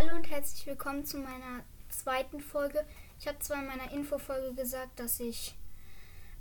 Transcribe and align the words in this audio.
Hallo 0.00 0.16
und 0.16 0.30
herzlich 0.30 0.64
willkommen 0.64 1.04
zu 1.04 1.18
meiner 1.18 1.62
zweiten 1.90 2.40
Folge. 2.40 2.86
Ich 3.18 3.28
habe 3.28 3.38
zwar 3.40 3.58
in 3.58 3.66
meiner 3.66 3.92
Infofolge 3.92 4.54
gesagt, 4.54 4.98
dass 4.98 5.20
ich 5.20 5.54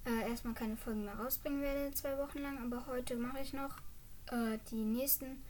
äh, 0.06 0.30
erstmal 0.30 0.54
keine 0.54 0.78
Folgen 0.78 1.04
mehr 1.04 1.16
rausbringen 1.16 1.62
werde, 1.62 1.94
zwei 1.94 2.18
Wochen 2.20 2.40
lang, 2.40 2.58
aber 2.64 2.88
heute 2.88 3.18
mache 3.18 3.42
ich 3.42 3.52
noch 3.52 3.76
äh, 4.28 4.60
die 4.72 4.86
nächsten 4.86 5.44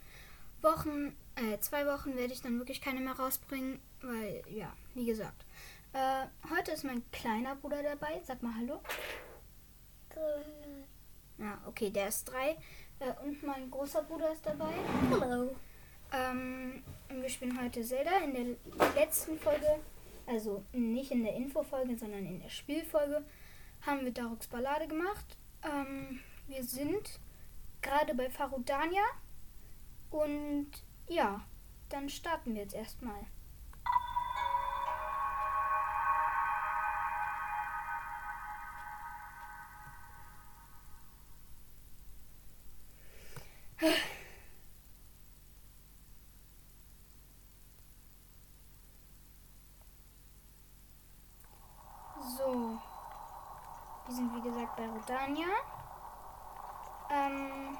Wochen, 0.60 1.16
äh, 1.36 1.60
zwei 1.60 1.86
Wochen 1.86 2.16
werde 2.16 2.32
ich 2.32 2.42
dann 2.42 2.58
wirklich 2.58 2.80
keine 2.80 2.98
mehr 2.98 3.12
rausbringen, 3.12 3.78
weil, 4.02 4.42
ja, 4.50 4.72
wie 4.94 5.06
gesagt. 5.06 5.44
Äh, 5.92 6.26
heute 6.52 6.72
ist 6.72 6.82
mein 6.82 7.08
kleiner 7.12 7.54
Bruder 7.54 7.80
dabei. 7.84 8.20
Sag 8.24 8.42
mal 8.42 8.54
Hallo. 8.56 8.80
Ja, 11.38 11.62
okay, 11.64 11.90
der 11.90 12.08
ist 12.08 12.24
drei. 12.24 12.56
Äh, 12.98 13.12
und 13.24 13.40
mein 13.44 13.70
großer 13.70 14.02
Bruder 14.02 14.32
ist 14.32 14.44
dabei. 14.44 14.74
Hallo. 15.12 15.54
Ähm, 16.12 16.82
wir 17.08 17.28
spielen 17.28 17.60
heute 17.60 17.82
Zelda. 17.82 18.10
In 18.24 18.34
der 18.34 18.92
letzten 18.94 19.38
Folge, 19.38 19.80
also 20.26 20.64
nicht 20.72 21.10
in 21.10 21.24
der 21.24 21.34
Infofolge, 21.34 21.96
sondern 21.96 22.26
in 22.26 22.40
der 22.40 22.48
Spielfolge, 22.48 23.24
haben 23.82 24.04
wir 24.04 24.12
Daruks 24.12 24.48
Ballade 24.48 24.86
gemacht. 24.88 25.36
Ähm, 25.62 26.20
wir 26.48 26.64
sind 26.64 27.20
gerade 27.82 28.14
bei 28.14 28.30
Farudania. 28.30 29.02
Und 30.10 30.70
ja, 31.08 31.44
dann 31.88 32.08
starten 32.08 32.54
wir 32.54 32.62
jetzt 32.62 32.74
erstmal. 32.74 33.26
Wir 54.10 54.16
sind 54.16 54.34
wie 54.34 54.42
gesagt 54.42 54.74
bei 54.74 54.88
Rodania. 54.88 55.46
Ähm, 57.10 57.78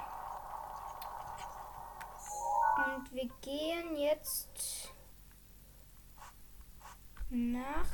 und 2.87 3.13
wir 3.13 3.29
gehen 3.41 3.97
jetzt 3.97 4.95
nach 7.31 7.89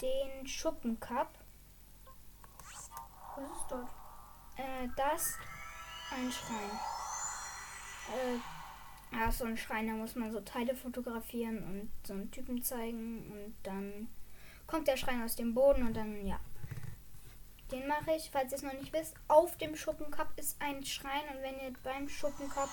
den 0.00 0.46
Schuppencup. 0.46 1.26
Was 3.34 3.50
ist 3.50 3.66
dort? 3.68 3.88
Äh, 4.54 4.86
das 4.94 5.36
ein 6.12 6.30
Schrein. 6.30 6.70
Äh, 8.14 9.16
ja, 9.16 9.32
so 9.32 9.44
ein 9.44 9.56
Schrein, 9.56 9.88
da 9.88 9.94
muss 9.94 10.14
man 10.14 10.30
so 10.30 10.38
Teile 10.42 10.76
fotografieren 10.76 11.64
und 11.64 12.06
so 12.06 12.12
einen 12.12 12.30
Typen 12.30 12.62
zeigen 12.62 13.28
und 13.32 13.56
dann 13.64 14.08
kommt 14.68 14.86
der 14.86 14.96
Schrein 14.96 15.24
aus 15.24 15.34
dem 15.34 15.52
Boden 15.52 15.84
und 15.84 15.96
dann, 15.96 16.24
ja. 16.24 16.38
Den 17.70 17.86
mache 17.86 18.12
ich, 18.12 18.30
falls 18.30 18.50
ihr 18.52 18.56
es 18.56 18.62
noch 18.62 18.72
nicht 18.72 18.92
wisst. 18.92 19.14
Auf 19.28 19.56
dem 19.58 19.76
Schuppencup 19.76 20.28
ist 20.36 20.60
ein 20.60 20.84
Schrein 20.84 21.22
und 21.32 21.42
wenn 21.42 21.60
ihr 21.60 21.72
beim 21.84 22.08
Schuppencup 22.08 22.68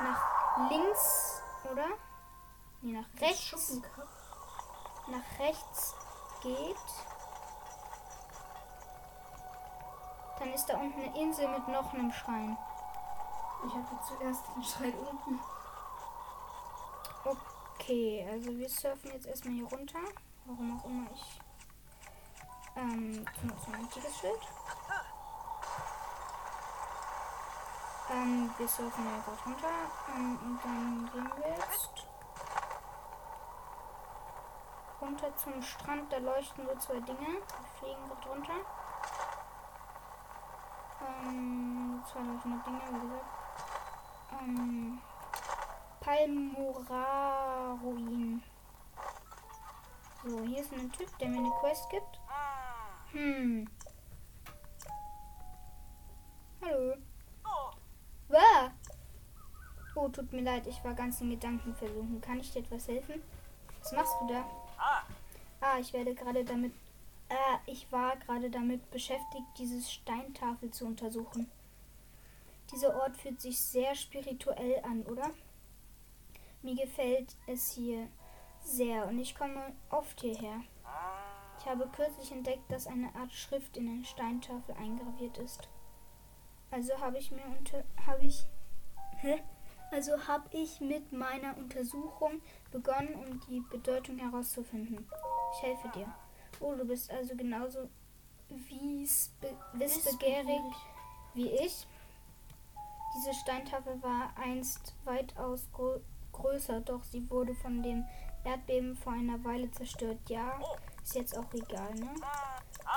nach 0.00 0.70
links, 0.70 1.42
oder? 1.70 1.86
Nee, 2.82 2.92
nach 2.92 3.20
rechts. 3.20 3.80
Nach 5.08 5.38
rechts 5.38 5.94
geht. 6.42 6.76
Dann 10.38 10.52
ist 10.52 10.66
da 10.66 10.76
unten 10.76 11.00
eine 11.00 11.18
Insel 11.18 11.48
mit 11.48 11.68
noch 11.68 11.94
einem 11.94 12.12
Schrein. 12.12 12.56
Ich 13.66 13.72
hatte 13.72 13.98
zuerst 14.06 14.44
den 14.54 14.64
Schrein 14.64 14.94
unten. 14.94 15.40
Okay, 17.24 18.26
also 18.30 18.50
wir 18.50 18.68
surfen 18.68 19.12
jetzt 19.12 19.26
erstmal 19.26 19.54
hier 19.54 19.68
runter. 19.68 20.00
Warum 20.44 20.78
auch 20.78 20.84
immer 20.84 21.10
ich. 21.14 21.40
Ähm, 22.76 23.24
antikes 23.72 24.18
Schild. 24.18 24.40
Ähm, 28.10 28.50
wir 28.58 28.68
surfen 28.68 29.04
ja 29.04 29.18
gerade 29.24 29.42
runter. 29.44 29.68
Ähm, 30.14 30.38
und 30.42 30.58
dann 30.64 31.10
gehen 31.12 31.30
wir 31.36 31.48
jetzt 31.50 32.06
runter 35.00 35.36
zum 35.36 35.62
Strand. 35.62 36.12
Da 36.12 36.18
leuchten 36.18 36.66
so 36.66 36.74
zwei 36.78 36.98
Dinge. 37.00 37.18
Wir 37.18 37.42
fliegen 37.78 38.08
gerade 38.08 38.28
runter. 38.28 38.52
Ähm, 41.06 42.02
zwei 42.10 42.20
leuchtende 42.20 42.58
Dinge, 42.64 42.80
wie 42.90 43.00
gesagt. 43.00 43.26
Ähm, 44.40 44.98
Palmora-Ruin. 46.00 48.42
So, 50.24 50.40
hier 50.40 50.60
ist 50.60 50.72
ein 50.72 50.90
Typ, 50.92 51.18
der 51.18 51.28
mir 51.28 51.38
eine 51.38 51.50
Quest 51.60 51.88
gibt. 51.90 52.20
Hm. 53.14 53.68
Hallo. 56.60 56.96
Wer? 58.28 58.72
Oh, 59.94 60.08
tut 60.08 60.32
mir 60.32 60.42
leid, 60.42 60.66
ich 60.66 60.82
war 60.82 60.94
ganz 60.94 61.20
in 61.20 61.30
Gedanken 61.30 61.76
versunken. 61.76 62.20
Kann 62.20 62.40
ich 62.40 62.52
dir 62.52 62.58
etwas 62.58 62.88
helfen? 62.88 63.22
Was 63.80 63.92
machst 63.92 64.14
du 64.20 64.26
da? 64.26 64.44
Ah, 65.60 65.78
ich 65.78 65.92
werde 65.92 66.12
gerade 66.16 66.44
damit. 66.44 66.72
Ah, 67.28 67.60
ich 67.66 67.86
war 67.92 68.16
gerade 68.16 68.50
damit 68.50 68.90
beschäftigt, 68.90 69.46
diese 69.58 69.80
Steintafel 69.80 70.72
zu 70.72 70.84
untersuchen. 70.84 71.48
Dieser 72.72 73.00
Ort 73.00 73.16
fühlt 73.16 73.40
sich 73.40 73.60
sehr 73.60 73.94
spirituell 73.94 74.82
an, 74.82 75.02
oder? 75.02 75.30
Mir 76.62 76.74
gefällt 76.74 77.36
es 77.46 77.70
hier 77.70 78.08
sehr 78.64 79.06
und 79.06 79.20
ich 79.20 79.36
komme 79.36 79.72
oft 79.90 80.20
hierher. 80.20 80.62
Ich 81.64 81.70
habe 81.70 81.88
kürzlich 81.96 82.30
entdeckt, 82.30 82.70
dass 82.70 82.86
eine 82.86 83.14
Art 83.14 83.32
Schrift 83.32 83.78
in 83.78 83.88
eine 83.88 84.04
Steintafel 84.04 84.74
eingraviert 84.74 85.38
ist. 85.38 85.66
Also 86.70 87.00
habe 87.00 87.16
ich 87.16 87.30
mir 87.30 87.42
unter 87.58 87.82
habe 88.06 88.22
ich 88.26 88.44
hä? 89.20 89.42
Also 89.90 90.28
habe 90.28 90.44
ich 90.50 90.82
mit 90.82 91.10
meiner 91.10 91.56
Untersuchung 91.56 92.42
begonnen, 92.70 93.14
um 93.14 93.40
die 93.48 93.60
Bedeutung 93.60 94.18
herauszufinden. 94.18 95.08
Ich 95.54 95.62
helfe 95.62 95.88
dir. 95.94 96.12
Oh, 96.60 96.74
du 96.74 96.84
bist 96.84 97.10
also 97.10 97.34
genauso 97.34 97.88
wissbegierig 99.72 100.60
wie 101.32 101.48
ich. 101.48 101.86
Diese 103.16 103.32
Steintafel 103.32 104.02
war 104.02 104.34
einst 104.36 104.94
weitaus 105.04 105.66
grö 105.72 105.98
größer, 106.32 106.80
doch 106.80 107.04
sie 107.04 107.30
wurde 107.30 107.54
von 107.54 107.82
dem 107.82 108.04
Erdbeben 108.44 108.96
vor 108.96 109.14
einer 109.14 109.42
Weile 109.44 109.70
zerstört. 109.70 110.18
Ja, 110.28 110.60
ist 111.04 111.14
jetzt 111.14 111.36
auch 111.36 111.52
egal, 111.52 111.94
ne? 111.94 112.10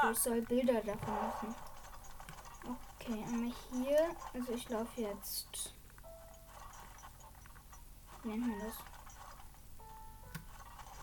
So, 0.02 0.12
ich 0.12 0.20
soll 0.20 0.42
Bilder 0.42 0.82
davon 0.82 1.14
machen. 1.14 1.56
Okay, 2.64 3.24
einmal 3.28 3.52
hier. 3.72 4.10
Also 4.34 4.54
ich 4.54 4.70
laufe 4.70 5.02
jetzt. 5.02 5.74
Wie 8.24 8.30
nennt 8.30 8.48
man 8.48 8.60
das? 8.60 8.76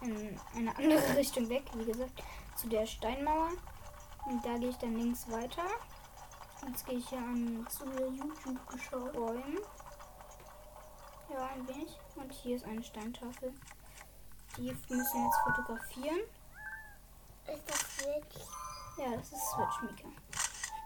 In 0.01 0.41
eine 0.55 0.77
andere 0.77 1.17
Richtung 1.17 1.49
weg, 1.49 1.65
wie 1.75 1.85
gesagt, 1.85 2.23
zu 2.57 2.69
der 2.69 2.87
Steinmauer. 2.87 3.51
Und 4.27 4.45
da 4.45 4.57
gehe 4.57 4.71
ich 4.71 4.79
dann 4.79 4.97
links 4.97 5.31
weiter. 5.31 5.67
Jetzt 6.67 6.87
gehe 6.87 6.99
ich 6.99 7.09
hier 7.09 7.19
an 7.19 7.65
Hast 7.67 7.83
du 7.83 7.87
mir 7.87 8.09
YouTube 8.09 8.67
geschaut? 8.69 9.13
Bäumen. 9.13 9.59
Ja, 11.31 11.47
ein 11.49 11.69
wenig. 11.69 11.99
Und 12.17 12.33
hier 12.33 12.57
ist 12.57 12.65
eine 12.65 12.83
Steintafel. 12.83 13.53
Die 14.57 14.63
müssen 14.89 15.25
jetzt 15.25 15.39
fotografieren. 15.45 16.21
Ist 17.47 17.69
das 17.69 17.79
Switch? 17.97 18.47
Ja, 18.97 19.17
das 19.17 19.33
ist 19.33 19.51
Switch, 19.51 19.83
Mika. 19.83 20.09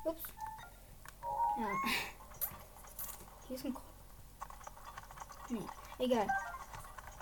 Ups. 0.04 0.22
Ja. 1.58 1.66
Hier 3.46 3.56
ist 3.56 3.64
ein 3.64 3.74
Krog. 3.74 3.84
Nee, 5.48 5.66
egal. 5.98 6.26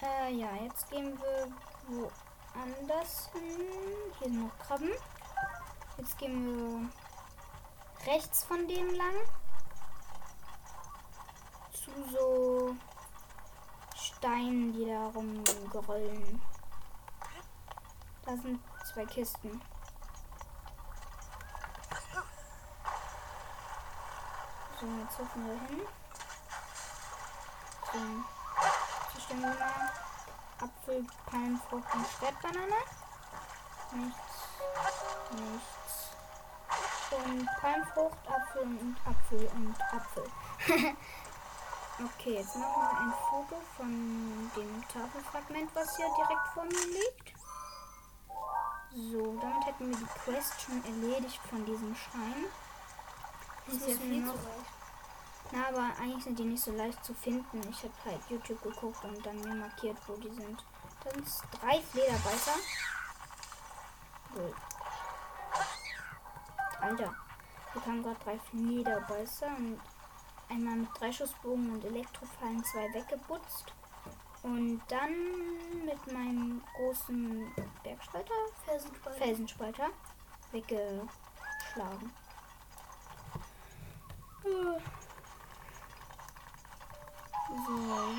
Äh, 0.03 0.33
ja, 0.35 0.55
jetzt 0.57 0.91
gehen 0.91 1.19
wir 1.19 1.53
woanders 1.89 3.31
hin. 3.33 3.43
Hier 4.19 4.29
sind 4.29 4.45
noch 4.45 4.59
Krabben. 4.59 4.91
Jetzt 5.99 6.19
gehen 6.19 6.91
wir 8.05 8.13
rechts 8.13 8.45
von 8.45 8.67
dem 8.69 8.95
lang. 8.95 9.15
Zu 11.73 11.91
so 12.11 12.77
Steinen, 13.95 14.73
die 14.73 14.87
da 14.87 15.07
rumgerollen. 15.07 16.41
Da 18.25 18.37
sind 18.37 18.61
zwei 18.87 19.05
Kisten. 19.05 19.61
So, 24.81 24.87
jetzt 24.87 25.19
hüpfen 25.19 25.47
wir 25.47 25.59
hin. 25.69 25.81
So. 27.93 27.99
Hier 29.13 29.21
stehen 29.21 29.41
wir 29.41 29.49
mal 29.49 29.93
Apfel, 30.61 31.07
Palmfrucht 31.27 31.95
und 31.95 32.07
Schwertbanane. 32.07 32.77
Nichts. 33.93 34.21
Nichts. 35.33 36.11
Und 37.11 37.47
Palmfrucht, 37.61 38.19
Apfel 38.29 38.63
und 38.63 38.97
Apfel 39.07 39.51
und 39.55 39.81
Apfel. 39.93 40.25
Okay, 41.99 42.35
jetzt 42.35 42.55
machen 42.57 42.83
wir 42.83 43.01
ein 43.01 43.15
Foto 43.31 43.57
von 43.75 44.51
dem 44.55 44.85
Tafelfragment, 44.87 45.75
was 45.75 45.97
hier 45.97 46.07
direkt 46.15 46.49
vor 46.53 46.65
mir 46.65 46.87
liegt. 46.93 47.36
So, 48.97 49.37
damit 49.43 49.67
hätten 49.67 49.91
wir 49.91 49.97
die 49.99 50.07
Quest 50.25 50.59
schon 50.59 50.83
erledigt 50.83 51.39
von 51.51 51.63
diesem 51.67 51.95
Schrein. 51.95 52.47
Das 53.67 53.75
Jetzt 53.75 53.89
ist 53.89 53.89
ja 53.89 54.01
wir 54.01 54.11
viel 54.11 54.21
noch 54.23 54.33
zu 54.33 54.49
leicht. 54.49 54.73
Na, 55.53 55.69
aber 55.69 56.01
eigentlich 56.01 56.25
sind 56.25 56.39
die 56.39 56.45
nicht 56.45 56.63
so 56.63 56.73
leicht 56.73 57.05
zu 57.05 57.13
finden. 57.13 57.61
Ich 57.69 57.83
habe 57.83 57.93
halt 58.07 58.21
YouTube 58.31 58.63
geguckt 58.63 59.05
und 59.05 59.27
dann 59.27 59.39
mir 59.43 59.55
markiert, 59.55 59.99
wo 60.07 60.15
die 60.17 60.33
sind. 60.33 60.65
Da 61.05 61.11
sind 61.11 61.29
drei 61.61 61.83
Flederbeißer. 61.83 62.55
Cool. 64.35 64.55
Alter, 66.81 67.15
hier 67.73 67.83
kamen 67.83 68.03
gerade 68.03 68.21
drei 68.25 68.39
Flederbeißer 68.39 69.49
und 69.59 69.79
einmal 70.49 70.77
mit 70.77 70.89
Dreischussbogen 70.99 71.71
und 71.71 71.85
Elektrofallen 71.85 72.65
zwei 72.65 72.95
weggeputzt. 72.95 73.75
Und 74.47 74.81
dann 74.87 75.11
mit 75.85 76.07
meinem 76.13 76.63
großen 76.77 77.53
Bergspalter, 77.83 78.33
Felsenspalter. 78.65 79.19
Felsenspalter, 79.19 79.91
weggeschlagen. 80.53 82.13
So, 84.45 84.53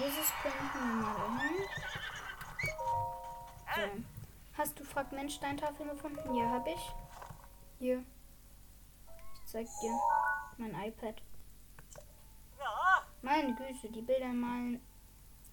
dieses 0.04 0.34
könnten 0.42 0.74
wir 0.74 0.82
mal 1.02 1.16
dahin. 1.16 1.58
So. 3.76 4.04
Hast 4.58 4.78
du 4.78 4.84
Fragmentsteintafeln 4.84 5.90
gefunden? 5.92 6.36
Ja, 6.36 6.50
habe 6.50 6.72
ich. 6.72 6.94
Hier. 7.80 8.04
Ich 9.34 9.46
zeig 9.46 9.68
dir 9.82 9.98
mein 10.58 10.76
iPad. 10.76 11.22
Meine 13.22 13.56
Güte, 13.56 13.90
die 13.90 14.02
Bilder 14.02 14.34
malen. 14.34 14.82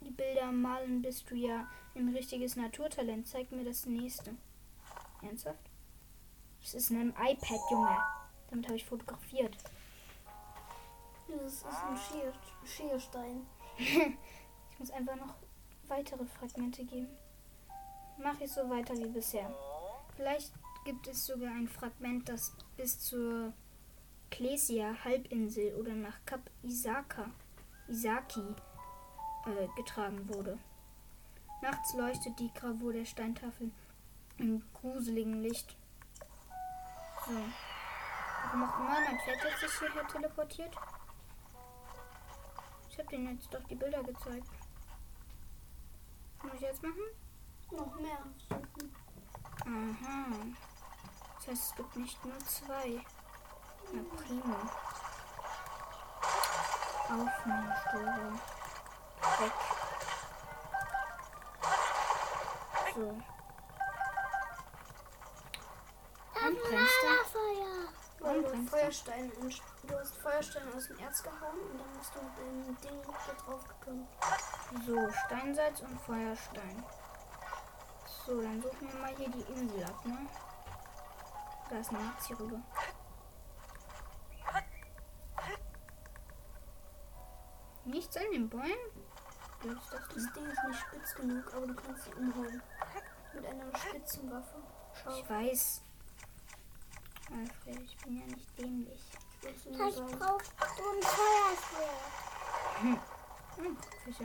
Die 0.05 0.11
Bilder 0.11 0.53
malen 0.53 1.01
bist 1.01 1.31
du 1.31 1.35
ja 1.35 1.67
ein 1.95 2.11
richtiges 2.11 2.57
Naturtalent. 2.57 3.27
Zeig 3.27 3.51
mir 3.51 3.65
das 3.65 3.87
nächste. 3.87 4.35
Ernsthaft? 5.23 5.71
Das 6.61 6.75
ist 6.75 6.91
ein 6.91 7.11
iPad, 7.11 7.61
Junge. 7.71 7.97
Damit 8.51 8.67
habe 8.67 8.77
ich 8.77 8.85
fotografiert. 8.85 9.57
Das 11.29 11.53
ist 11.53 11.65
ein 11.65 11.97
Schier, 11.97 12.33
Schierstein. 12.65 13.47
ich 13.79 14.79
muss 14.79 14.91
einfach 14.91 15.17
noch 15.17 15.35
weitere 15.89 16.25
Fragmente 16.27 16.85
geben. 16.85 17.09
Mache 18.19 18.45
ich 18.45 18.53
so 18.53 18.69
weiter 18.69 18.95
wie 18.97 19.09
bisher. 19.09 19.51
Vielleicht 20.17 20.53
gibt 20.85 21.07
es 21.07 21.27
sogar 21.27 21.51
ein 21.51 21.67
Fragment, 21.67 22.29
das 22.29 22.55
bis 22.77 23.01
zur 23.01 23.53
Klesia 24.31 24.95
Halbinsel 25.03 25.75
oder 25.75 25.95
nach 25.95 26.19
Kap 26.27 26.51
Isaka, 26.63 27.31
Isaki 27.89 28.55
äh, 29.47 29.69
getragen 29.77 30.29
wurde. 30.29 30.59
Nachts 31.63 31.95
leuchtet 31.95 32.39
die 32.39 32.53
Gravur 32.53 32.93
der 32.93 33.05
Steintafel 33.05 33.71
im 34.39 34.63
gruseligen 34.75 35.43
Licht. 35.43 35.77
So. 37.27 37.33
Warum 38.45 38.63
auch 38.65 38.79
immer 38.81 39.01
mein 39.01 39.19
Pferd 39.21 39.45
hat 39.45 39.59
sich 39.59 39.79
hierher 39.79 40.07
teleportiert. 40.07 40.77
Ich 42.91 42.99
habe 42.99 43.09
denen 43.09 43.35
jetzt 43.35 43.53
doch 43.53 43.63
die 43.65 43.75
Bilder 43.75 44.03
gezeigt. 44.03 44.47
Was 46.37 46.45
muss 46.45 46.55
ich 46.55 46.61
jetzt 46.61 46.83
machen? 46.83 47.03
Noch 47.71 47.99
mehr. 47.99 48.19
Aha. 49.67 50.27
Das 51.37 51.49
heißt, 51.49 51.71
es 51.71 51.75
gibt 51.75 51.97
nicht 51.97 52.25
nur 52.25 52.39
zwei. 52.41 53.01
Na 53.93 54.03
prima. 54.17 54.71
Aufnahmestörung. 57.09 58.41
Weg. 59.39 59.53
So. 62.95 63.01
Und 66.47 66.63
brennst 66.63 67.03
du? 67.03 67.09
Warum 68.21 68.43
brennst 68.43 68.73
hast 69.99 70.17
Feuersteine 70.17 70.73
aus 70.75 70.87
dem 70.87 70.99
Erz 70.99 71.23
gehauen 71.23 71.61
und 71.71 71.79
dann 71.79 71.89
hast 71.99 72.15
du 72.15 72.21
mit 72.23 72.39
dem 72.39 72.77
Ding 72.81 73.03
da 73.27 73.33
drauf 73.35 73.67
gekommen. 73.69 74.09
So, 74.87 75.11
Steinsalz 75.27 75.81
und 75.81 76.01
Feuerstein. 76.01 76.85
So, 78.27 78.41
dann 78.41 78.63
suchen 78.63 78.93
wir 78.93 78.99
mal 78.99 79.15
hier 79.17 79.29
die 79.29 79.53
Insel 79.53 79.85
ab, 79.85 80.05
ne? 80.07 80.27
Da 81.69 81.77
ist 81.79 81.91
eine 81.91 82.05
Nazi-Rübe. 82.05 82.63
Nichts 87.85 88.17
an 88.17 88.31
den 88.33 88.49
Bäumen? 88.49 89.04
Was 89.65 89.93
ist 89.93 90.17
das? 90.17 90.33
Ding 90.35 90.47
ist 90.47 90.65
nicht 90.69 90.81
spitz 90.81 91.15
genug, 91.15 91.55
aber 91.55 91.67
du 91.67 91.75
kannst 91.75 92.05
sie 92.05 92.15
umhauen. 92.15 92.63
Mit 93.35 93.47
einer 93.47 93.77
spitzen 93.79 94.31
Waffe. 94.31 94.63
Schau. 95.03 95.19
Ich 95.19 95.31
weiß. 95.31 95.83
Alfred, 97.33 97.81
ich 97.81 97.97
bin 97.99 98.19
ja 98.21 98.27
nicht 98.27 98.59
dämlich. 98.59 99.01
Ich 99.43 99.65
will 99.67 99.77
nur 99.77 99.89
Ich 99.89 99.95
sagen. 99.95 100.19
brauch 100.19 100.41
so 100.77 100.83
ein 100.91 101.03
Feuerschwert. 101.03 103.01
Hm, 103.57 103.77
Fische. 104.05 104.25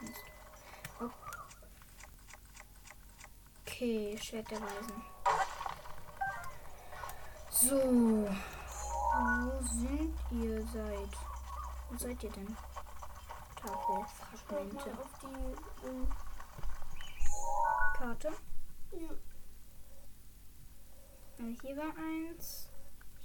Mist. 0.00 0.24
Okay, 3.66 4.18
Schwert 4.20 4.50
der 4.50 4.60
Weisen. 4.60 5.02
So. 7.50 8.28
Wo 9.14 9.62
sind 9.62 10.14
ihr 10.32 10.60
seid? 10.66 11.10
Wo 11.90 11.96
seid 11.96 12.22
ihr 12.24 12.30
denn? 12.30 12.56
Mal 13.68 14.92
auf 15.00 15.18
die. 15.22 15.86
Ähm, 15.86 16.08
Karte. 17.96 18.32
ja. 18.92 19.08
Also 21.38 21.60
hier 21.62 21.76
war 21.76 21.92
eins. 21.96 22.70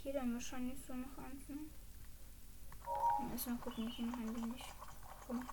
Hier 0.02 0.14
dann 0.14 0.34
wahrscheinlich 0.34 0.80
so 0.86 0.94
noch 0.94 1.18
eins. 1.18 1.48
Ne? 1.50 1.58
Dann 3.20 3.32
Erstmal 3.32 3.58
gucken, 3.58 3.88
hier 3.88 4.06
noch 4.08 4.18
ein 4.18 4.36
wenig 4.36 4.64
rum. 5.30 5.48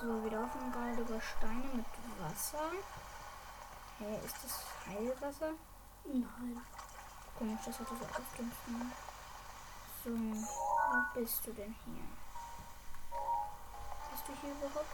So, 0.00 0.22
wir 0.22 0.30
laufen 0.30 0.72
gerade 0.72 1.00
über 1.00 1.20
Steine 1.20 1.64
mit 1.74 1.86
Wasser. 2.20 2.70
Hä, 3.98 4.18
ist 4.24 4.44
das 4.44 4.64
Heilwasser? 4.86 5.52
Nein. 6.04 6.60
Komisch, 7.38 7.60
das 7.64 7.80
hatte 7.80 7.96
so 7.96 8.04
aufdunsten. 8.04 8.92
So, 10.04 10.10
wo 10.10 11.18
bist 11.18 11.46
du 11.46 11.52
denn 11.54 11.74
hier? 11.86 12.04
Bist 14.10 14.28
du 14.28 14.32
hier 14.42 14.52
überhaupt? 14.52 14.84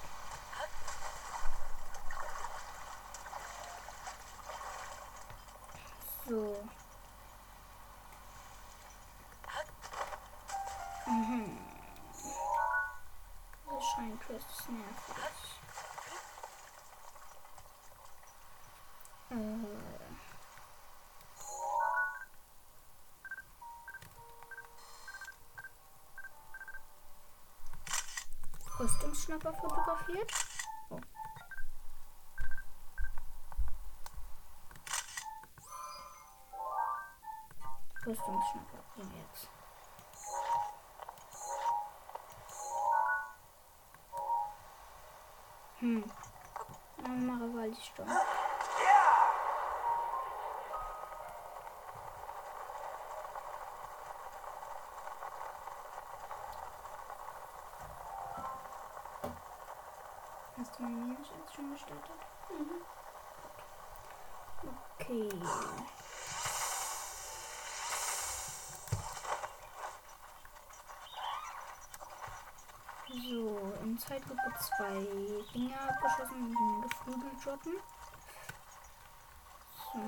So. 6.28 6.64
Mhm. 11.06 11.58
Das 13.68 13.84
Scheinquest 13.84 14.46
ist 14.48 14.68
nervig. 14.68 15.60
Äh. 19.30 19.90
Rüstungsschnapper 28.80 29.52
fotografiert. 29.52 30.32
Oh. 30.88 30.98
Rüstungsschnapper. 38.06 38.78
Ja, 38.96 39.04
jetzt. 39.04 39.50
Hm. 45.80 46.10
Dann 47.04 47.26
mache 47.26 47.54
Waldsturm. 47.54 48.08
Hast 60.60 60.78
du 60.78 60.82
meine 60.82 60.94
Minus 60.94 61.26
jetzt 61.38 61.54
schon 61.54 61.70
gestartet? 61.72 62.20
Mhm. 62.50 62.84
Okay. 65.10 65.28
So, 73.08 73.72
in 73.82 73.98
Zeitlupe 73.98 74.54
zwei 74.60 75.04
Dinger 75.52 75.80
abgeschossen 75.88 76.46
und 76.46 76.56
einen 76.56 76.82
geflügelt 76.82 77.44
droppen. 77.44 77.82
So. 79.74 79.98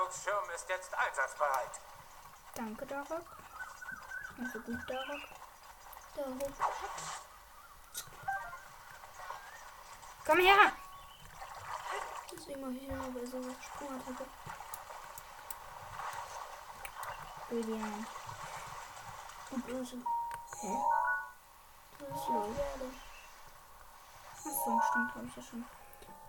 Looks 0.00 0.24
so 0.24 0.30
ist 0.54 0.68
jetzt 0.70 0.94
einsatzbereit. 0.94 1.80
Danke, 2.54 2.86
Darok. 2.86 3.26
Also 4.38 4.58
gut, 4.60 4.78
Darok. 4.88 5.20
Darok. 6.16 6.52
Komm 10.24 10.38
her! 10.38 10.85
Deswegen 12.46 12.60
mache 12.60 12.76
ich 12.76 12.88
immer 12.88 13.10
bei 13.10 13.26
so 13.26 13.42
Sprungattacke. 13.60 14.24
Brilliant. 17.48 18.06
Und 19.50 19.66
böse. 19.66 19.96
Hä? 20.60 20.76
Das 21.98 22.08
ist 22.08 22.28
ja 22.28 22.34
Erde. 22.34 22.90
Achso, 24.36 24.80
stimmt, 24.90 25.14
habe 25.14 25.26
ich 25.26 25.36
ja 25.36 25.42
schon. 25.42 25.64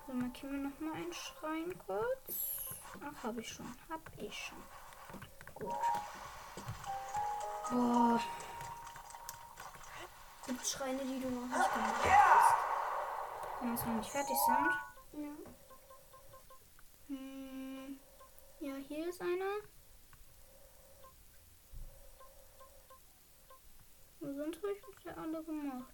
So, 0.08 0.14
markieren 0.14 0.64
wir 0.64 0.70
nochmal 0.70 0.94
einen 0.94 1.14
Schrein 1.14 1.78
kurz. 1.86 2.74
Ach, 3.00 3.24
habe 3.24 3.42
ich 3.42 3.50
schon. 3.54 3.72
Hab 3.88 4.02
ich 4.18 4.34
schon. 4.34 4.64
Gut. 5.54 5.76
Boah. 7.70 8.20
Gibt 10.48 10.66
Schreine, 10.66 11.06
die 11.06 11.20
du 11.20 11.30
noch 11.30 11.46
nicht 11.46 11.74
gemacht 11.74 12.06
hast? 12.06 12.56
Wenn 13.62 13.78
wir 13.78 13.86
noch 13.86 13.96
nicht 13.98 14.12
fertig 14.12 14.38
sind. 14.46 15.24
Ja. 15.24 15.32
Hm. 17.08 18.00
Ja, 18.68 18.76
hier 18.86 19.08
ist 19.08 19.22
einer. 19.22 19.62
Und 24.20 24.36
sonst 24.36 24.58
habe 24.62 24.74
ich 24.74 25.06
ja 25.06 25.14
alle 25.14 25.42
gemacht. 25.42 25.94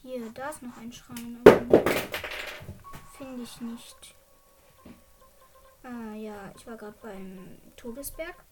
Hier, 0.00 0.30
da 0.30 0.48
ist 0.48 0.62
noch 0.62 0.74
ein 0.78 0.90
Schrein. 0.90 1.42
aber 1.44 1.84
Finde 3.18 3.42
ich 3.42 3.60
nicht. 3.60 4.14
Ah 5.82 6.14
ja, 6.14 6.50
ich 6.56 6.66
war 6.66 6.78
gerade 6.78 6.96
beim 7.02 7.58
Todesberg. 7.76 8.46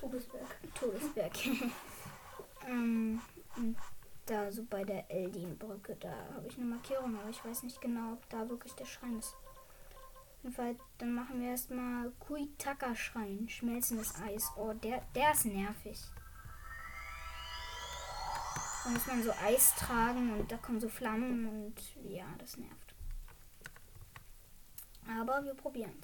Todesberg. 0.00 0.56
Todesberg. 0.74 1.34
ähm, 2.66 3.20
da 4.26 4.50
so 4.50 4.64
bei 4.64 4.84
der 4.84 5.10
Eldin-Brücke, 5.10 5.96
da 6.00 6.12
habe 6.34 6.48
ich 6.48 6.56
eine 6.56 6.66
Markierung, 6.66 7.18
aber 7.18 7.30
ich 7.30 7.44
weiß 7.44 7.62
nicht 7.62 7.80
genau, 7.80 8.14
ob 8.14 8.28
da 8.28 8.48
wirklich 8.48 8.72
der 8.74 8.84
Schrein 8.84 9.18
ist. 9.18 9.34
Auf 9.34 10.42
jeden 10.42 10.54
Fall, 10.54 10.76
dann 10.98 11.14
machen 11.14 11.40
wir 11.40 11.50
erstmal 11.50 12.10
Kuitaka-Schrein, 12.20 13.48
schmelzendes 13.48 14.14
Eis. 14.20 14.52
Oh, 14.56 14.72
der, 14.72 15.02
der 15.14 15.32
ist 15.32 15.46
nervig. 15.46 16.00
Da 18.84 18.90
muss 18.90 19.06
man 19.06 19.22
so 19.22 19.32
Eis 19.44 19.74
tragen 19.76 20.38
und 20.38 20.52
da 20.52 20.56
kommen 20.58 20.80
so 20.80 20.88
Flammen 20.88 21.48
und 21.48 21.74
ja, 22.08 22.26
das 22.38 22.56
nervt. 22.56 22.94
Aber 25.08 25.44
wir 25.44 25.54
probieren 25.54 26.00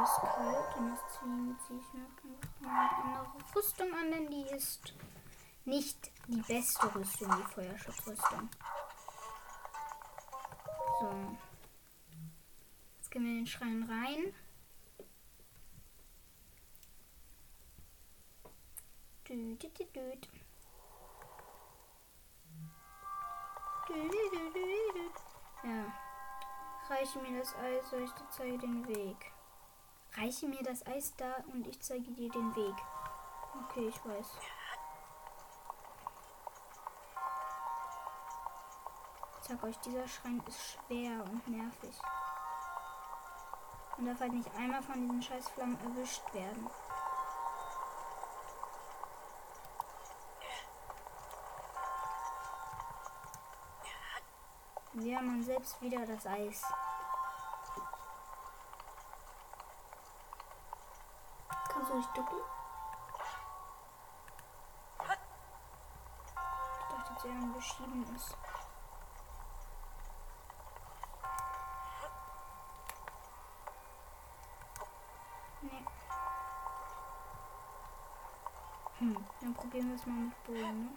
hier 0.00 0.04
ist 0.04 0.20
kalt 0.20 0.76
und 0.76 0.90
deswegen 0.90 1.58
ziehe 1.66 1.78
ich 1.78 1.92
mir 1.92 2.06
einfach 2.06 2.60
mal 2.60 2.88
eine 2.88 3.18
andere 3.18 3.56
Rüstung 3.56 3.94
an, 3.94 4.10
denn 4.10 4.30
die 4.30 4.46
ist 4.54 4.94
nicht 5.64 6.10
die 6.26 6.40
beste 6.40 6.94
Rüstung, 6.94 7.28
die 7.36 7.52
Feuerschutzrüstung. 7.52 8.48
So. 11.00 11.36
Jetzt 12.96 13.10
gehen 13.10 13.24
wir 13.24 13.30
in 13.30 13.36
den 13.38 13.46
Schrein 13.46 13.82
rein. 13.90 14.34
Düt, 19.28 19.62
düt, 19.62 19.78
düt, 19.78 19.96
düt. 19.96 20.28
Ja. 25.62 25.92
Reiche 26.88 27.18
mir 27.20 27.38
das 27.38 27.54
Eis, 27.56 27.92
ich 27.92 28.10
zeige 28.30 28.58
den 28.58 28.88
Weg. 28.88 29.32
Reiche 30.16 30.48
mir 30.48 30.62
das 30.62 30.84
Eis 30.86 31.14
da 31.16 31.36
und 31.52 31.66
ich 31.66 31.80
zeige 31.80 32.10
dir 32.12 32.30
den 32.30 32.54
Weg. 32.56 32.74
Okay, 33.64 33.88
ich 33.88 34.04
weiß. 34.04 34.26
Ich 39.40 39.48
sag 39.48 39.62
euch, 39.62 39.76
dieser 39.78 40.06
Schrein 40.08 40.42
ist 40.46 40.72
schwer 40.72 41.24
und 41.24 41.46
nervig. 41.48 41.94
Man 43.96 44.06
darf 44.06 44.20
halt 44.20 44.32
nicht 44.32 44.54
einmal 44.56 44.82
von 44.82 45.00
diesen 45.00 45.22
scheiß 45.22 45.48
Flammen 45.50 45.78
erwischt 45.80 46.22
werden. 46.32 46.70
Ja, 54.94 55.22
man 55.22 55.42
selbst 55.42 55.80
wieder 55.80 56.04
das 56.04 56.26
Eis. 56.26 56.64
Nicht 62.00 62.16
ducken? 62.16 62.38
Ich 66.78 66.96
dachte, 66.96 67.28
er 67.28 67.34
ein 67.34 67.52
beschieden 67.52 68.16
ist. 68.16 68.38
Nee. 75.60 75.84
Hm, 79.00 79.26
dann 79.42 79.54
probieren 79.54 79.88
wir 79.88 79.96
es 79.96 80.06
mal 80.06 80.14
mit 80.14 80.44
Boden, 80.44 80.84
ne? 80.84 80.90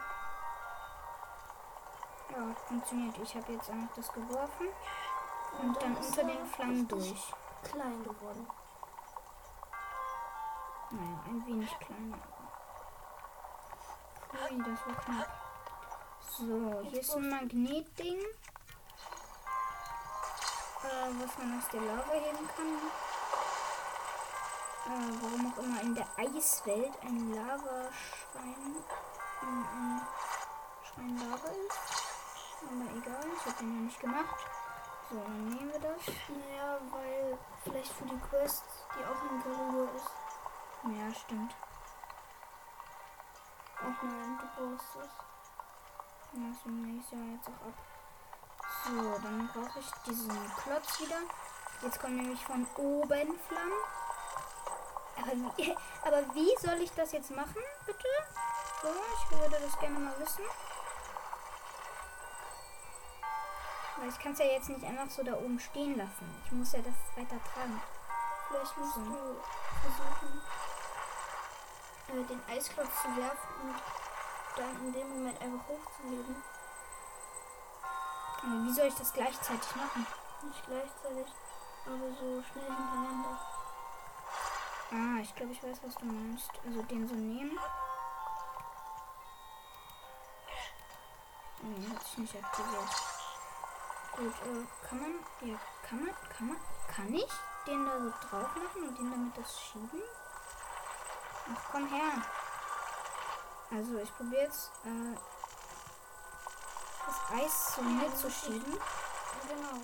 Ja, 2.31 2.55
funktioniert. 2.65 3.17
Ich 3.17 3.35
habe 3.35 3.51
jetzt 3.51 3.69
einfach 3.69 3.93
das 3.93 4.13
geworfen 4.13 4.67
und 5.61 5.81
dann 5.81 5.97
ist 5.97 6.17
unter 6.17 6.21
er 6.21 6.27
den 6.37 6.45
Flammen 6.45 6.87
durch. 6.87 7.33
Klein 7.61 8.01
geworden. 8.05 8.47
Naja, 10.93 11.23
ein 11.25 11.43
wenig 11.47 11.79
kleiner. 11.79 12.19
Ui, 14.31 14.57
das 14.59 14.85
war 14.85 14.95
knapp. 15.03 15.27
So, 16.29 16.81
hier 16.83 16.99
ist 16.99 17.15
ein 17.15 17.29
Magnetding. 17.29 18.19
Äh, 20.83 21.09
was 21.19 21.37
man 21.39 21.57
aus 21.57 21.67
der 21.69 21.81
Lava 21.81 22.11
heben 22.11 22.47
kann. 22.55 22.77
Äh, 24.85 25.11
warum 25.21 25.51
auch 25.51 25.57
immer 25.63 25.81
in 25.81 25.95
der 25.95 26.07
Eiswelt 26.15 26.93
ein 27.01 27.33
Lavaschrein 27.33 28.75
ein, 29.41 29.65
ein 29.73 30.01
Schrein 30.83 31.17
Lava 31.17 31.47
ist. 31.47 31.79
Aber 32.61 32.97
egal, 32.97 33.25
ich 33.35 33.45
habe 33.45 33.57
den 33.59 33.75
ja 33.75 33.81
nicht 33.81 33.99
gemacht. 33.99 34.45
So, 35.09 35.15
dann 35.15 35.49
nehmen 35.49 35.71
wir 35.71 35.79
das. 35.79 36.05
Naja, 36.29 36.79
weil 36.91 37.37
vielleicht 37.63 37.93
für 37.93 38.05
die 38.05 38.19
Quest, 38.29 38.63
die 38.95 39.03
auch 39.05 39.31
in 39.31 39.41
Gerudo 39.41 39.89
ist. 39.95 40.22
Ja, 40.83 41.13
stimmt. 41.13 41.55
Ach 43.77 44.03
nein, 44.03 44.39
du 44.39 44.45
brauchst 44.55 44.95
es. 44.95 45.09
Ja, 46.33 46.49
das 46.49 46.65
nehme 46.65 46.99
ich 46.99 47.11
ja 47.11 47.17
jetzt 47.35 47.47
auch 47.47 47.67
ab. 47.67 47.77
So, 48.85 49.19
dann 49.23 49.47
brauche 49.53 49.79
ich 49.79 49.91
diesen 50.05 50.55
Klotz 50.57 50.99
wieder. 50.99 51.19
Jetzt 51.81 51.99
kommen 52.01 52.17
nämlich 52.17 52.43
von 52.45 52.65
oben 52.77 53.39
Flammen. 53.39 53.81
Aber 55.17 55.31
wie, 55.57 55.75
aber 56.05 56.35
wie 56.35 56.55
soll 56.59 56.81
ich 56.81 56.91
das 56.93 57.11
jetzt 57.13 57.31
machen, 57.31 57.61
bitte? 57.85 58.07
So, 58.81 58.89
ich 58.89 59.31
würde 59.39 59.59
das 59.61 59.79
gerne 59.79 59.99
mal 59.99 60.19
wissen. 60.19 60.43
Weil 63.97 64.09
ich 64.09 64.19
kann 64.19 64.33
es 64.33 64.39
ja 64.39 64.45
jetzt 64.45 64.69
nicht 64.69 64.83
einfach 64.83 65.09
so 65.09 65.23
da 65.23 65.33
oben 65.33 65.59
stehen 65.59 65.97
lassen. 65.97 66.41
Ich 66.45 66.51
muss 66.51 66.73
ja 66.73 66.79
das 66.79 66.95
weiter 67.15 67.41
tragen. 67.53 67.81
Vielleicht 68.49 68.77
musst 68.77 68.95
So. 68.95 69.01
du 69.01 69.41
versuchen, 69.81 70.41
äh, 72.13 72.23
den 72.23 72.41
Eisklotz 72.47 73.01
zu 73.01 73.07
werfen 73.17 73.49
und 73.63 73.75
dann 74.55 74.85
in 74.85 74.93
dem 74.93 75.09
Moment 75.09 75.41
einfach 75.41 75.67
hochzuheben. 75.67 76.43
Aber 78.41 78.63
wie 78.65 78.73
soll 78.73 78.87
ich 78.87 78.95
das 78.95 79.13
gleichzeitig 79.13 79.75
machen? 79.75 80.05
Nicht 80.43 80.65
gleichzeitig, 80.65 81.33
aber 81.85 82.09
so 82.19 82.43
schnell 82.43 82.65
hintereinander. 82.65 83.39
Ah, 84.91 85.19
ich 85.21 85.33
glaube, 85.33 85.53
ich 85.53 85.63
weiß, 85.63 85.79
was 85.83 85.95
du 85.95 86.05
meinst. 86.05 86.51
Also 86.65 86.83
den 86.83 87.07
so 87.07 87.15
nehmen. 87.15 87.57
Nee, 91.61 91.89
hat 91.89 92.03
sich 92.03 92.17
nicht 92.17 92.35
aktiviert. 92.35 92.89
Gut, 94.17 94.33
äh, 94.45 94.87
kann 94.87 95.01
man, 95.01 95.11
ja, 95.41 95.57
kann 95.87 96.05
man, 96.05 96.13
kann 96.29 96.47
man, 96.49 96.57
kann 96.93 97.13
ich 97.13 97.31
den 97.65 97.85
da 97.85 97.99
so 97.99 98.09
drauf 98.09 98.49
machen 98.55 98.89
und 98.89 98.97
den 98.99 99.09
damit 99.09 99.37
das 99.37 99.59
schieben? 99.61 100.01
Ach, 101.51 101.71
komm 101.71 101.87
her. 101.87 102.21
Also, 103.71 103.97
ich 103.97 104.15
probiere 104.15 104.43
jetzt, 104.43 104.71
äh, 104.85 105.17
das 107.05 107.41
Eis 107.41 107.73
zu 107.75 107.81
mir 107.81 108.15
zu 108.15 108.29
schieben. 108.31 108.73
Ja, 108.73 109.53
genau. 109.53 109.81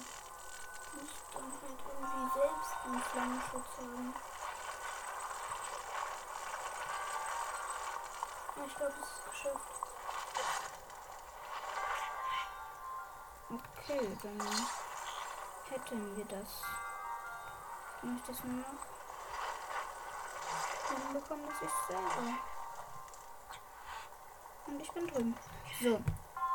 Du 0.92 1.00
musst 1.02 1.24
dann 1.34 1.44
halt 1.44 1.80
irgendwie 1.88 2.40
selbst 2.40 2.74
einen 2.86 3.02
Flammenschutz 3.02 3.78
haben. 3.78 4.14
Ich 8.68 8.76
glaube, 8.76 8.94
es 9.02 9.08
ist 9.08 9.30
geschafft. 9.30 9.80
Okay, 13.50 14.18
dann 14.22 14.40
hätten 15.70 16.16
wir 16.16 16.26
das. 16.26 16.62
Kann 18.00 18.18
ich 18.18 18.24
das 18.28 18.44
nur 18.44 18.62
noch 18.62 18.99
hinbekommen, 20.98 21.46
dass 21.48 21.62
ich 21.62 21.70
selber. 21.88 22.38
Und 24.68 24.82
ich 24.82 24.92
bin 24.92 25.08
drin. 25.08 25.36
So, 25.82 26.02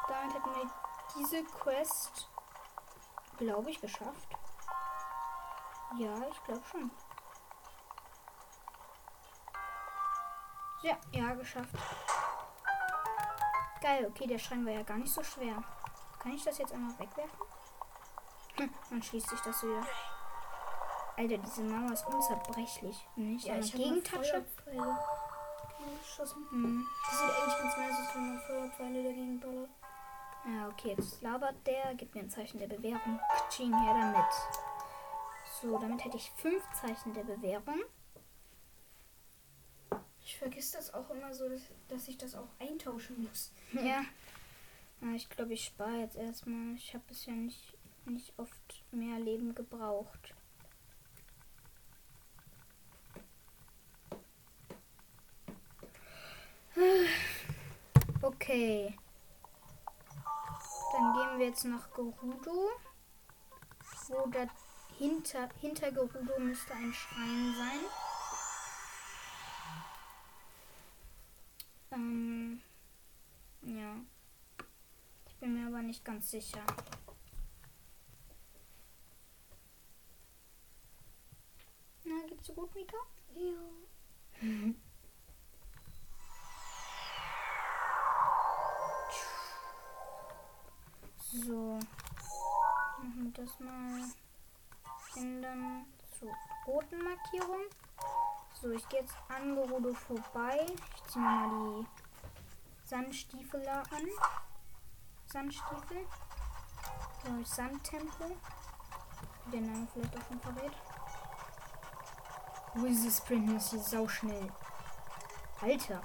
damit 0.09 0.35
hätten 0.35 0.55
wir 0.55 0.71
diese 1.17 1.45
Quest, 1.45 2.29
glaube 3.39 3.71
ich, 3.71 3.81
geschafft. 3.81 4.29
Ja, 5.97 6.15
ich 6.31 6.45
glaube 6.45 6.63
schon. 6.71 6.91
Ja, 10.83 10.97
ja, 11.13 11.35
geschafft. 11.35 11.75
Geil, 13.81 14.07
okay, 14.09 14.27
der 14.27 14.39
Schrein 14.39 14.65
war 14.67 14.73
ja 14.73 14.83
gar 14.83 14.99
nicht 14.99 15.13
so 15.13 15.23
schwer. 15.23 15.63
Kann 16.19 16.33
ich 16.33 16.45
das 16.45 16.59
jetzt 16.59 16.73
einmal 16.73 16.99
wegwerfen? 16.99 17.39
Hm, 18.57 18.71
dann 18.91 19.03
schließt 19.03 19.29
sich 19.29 19.41
das 19.41 19.63
wieder. 19.63 19.87
Alter, 21.17 21.39
diese 21.39 21.63
Mauer 21.63 21.93
ist 21.93 22.07
unzerbrechlich. 22.07 22.97
Nicht? 23.17 23.47
Ja, 23.47 23.59
ich. 23.59 23.73
Feuerpfeile 23.73 24.99
geschossen. 26.03 26.47
Hm. 26.51 26.87
Das 27.09 27.19
sieht 27.19 27.31
eigentlich 27.31 27.59
ganz 27.59 27.77
nice 27.77 28.01
aus, 28.01 28.15
wenn 28.15 28.29
man 28.29 28.41
Feuerpfeile 28.41 29.03
dagegen 29.03 29.41
ballert. 29.41 29.71
Ja, 30.47 30.69
okay, 30.69 30.95
jetzt 30.97 31.23
labert 31.23 31.67
der. 31.67 31.95
Gibt 31.95 32.15
mir 32.15 32.23
ein 32.23 32.31
Zeichen 32.31 32.59
der 32.59 32.67
Bewährung. 32.67 33.21
Kaching, 33.31 33.73
her 33.73 33.95
damit. 33.95 34.33
So, 35.63 35.79
damit 35.79 36.05
hätte 36.05 36.17
ich 36.17 36.31
fünf 36.33 36.63
Zeichen 36.73 37.15
der 37.15 37.25
Bewährung. 37.25 37.81
Ich 40.21 40.37
vergesse 40.37 40.77
das 40.77 40.93
auch 40.93 41.09
immer 41.11 41.33
so, 41.33 41.49
dass, 41.49 41.63
dass 41.89 42.09
ich 42.09 42.19
das 42.19 42.35
auch 42.35 42.49
eintauschen 42.59 43.23
muss. 43.23 43.53
Ja. 43.73 44.05
ja 45.01 45.15
ich 45.15 45.29
glaube, 45.29 45.55
ich 45.55 45.65
spare 45.65 46.01
jetzt 46.01 46.17
erstmal. 46.17 46.75
Ich 46.75 46.95
habe 46.95 47.05
bisher 47.07 47.35
nicht, 47.35 47.77
nicht 48.07 48.33
oft 48.39 48.85
mehr 48.91 49.19
Leben 49.19 49.55
gebraucht. 49.55 50.35
Okay. 58.23 58.97
Dann 60.93 61.13
gehen 61.15 61.39
wir 61.39 61.47
jetzt 61.47 61.65
nach 61.65 61.93
Gerudo. 61.93 62.71
Wo 64.09 64.27
da 64.27 64.47
hinter, 64.99 65.49
hinter 65.61 65.93
Gerudo 65.93 66.39
müsste 66.39 66.75
ein 66.75 66.93
Schrein 66.93 67.55
sein. 67.57 67.81
Ähm, 71.93 72.63
ja. 73.63 73.97
Ich 75.29 75.37
bin 75.37 75.55
mir 75.55 75.69
aber 75.69 75.83
nicht 75.83 76.05
ganz 76.05 76.31
sicher. 76.31 76.65
Na, 82.05 82.27
geht's 82.27 82.47
so 82.47 82.53
gut, 82.53 82.75
Mika? 82.75 82.97
Ja. 83.35 84.75
So. 91.43 91.81
Machen 92.99 93.33
wir 93.35 93.45
das 93.45 93.59
mal 93.59 94.05
ändern 95.17 95.85
zur 96.17 96.31
roten 96.65 97.03
Markierung. 97.03 97.63
So, 98.63 98.71
ich 98.71 98.89
gehe 98.89 99.01
jetzt 99.01 99.17
an 99.29 99.57
Gerudo 99.57 99.93
vorbei. 99.95 100.65
Ich 100.95 101.05
ziehe 101.11 101.25
mal 101.25 101.49
die 101.51 101.87
Sandstiefel 102.89 103.69
an. 103.69 103.85
Sandstiefel. 105.27 106.07
Ich, 107.41 107.49
Sandtempo. 107.49 108.37
Wie 109.47 109.51
der 109.51 109.61
Name 109.63 109.89
vielleicht 109.93 110.17
auch 110.17 110.29
schon 110.29 110.41
verrät. 110.41 110.73
Sprinten 113.11 113.57
ist 113.57 113.71
hier 113.71 113.81
sau 113.81 114.07
schnell. 114.07 114.53
Alter. 115.61 116.01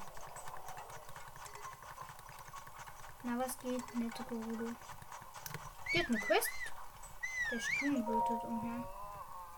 Na, 3.23 3.37
was 3.37 3.59
geht, 3.59 3.95
nette 3.95 4.23
Gerudo? 4.23 4.71
Die 5.93 5.99
hat 5.99 6.07
eine 6.07 6.19
Quest. 6.19 6.49
Der 7.51 7.59
Stuhl 7.59 8.01
blutet 8.03 8.43
umher. 8.43 8.87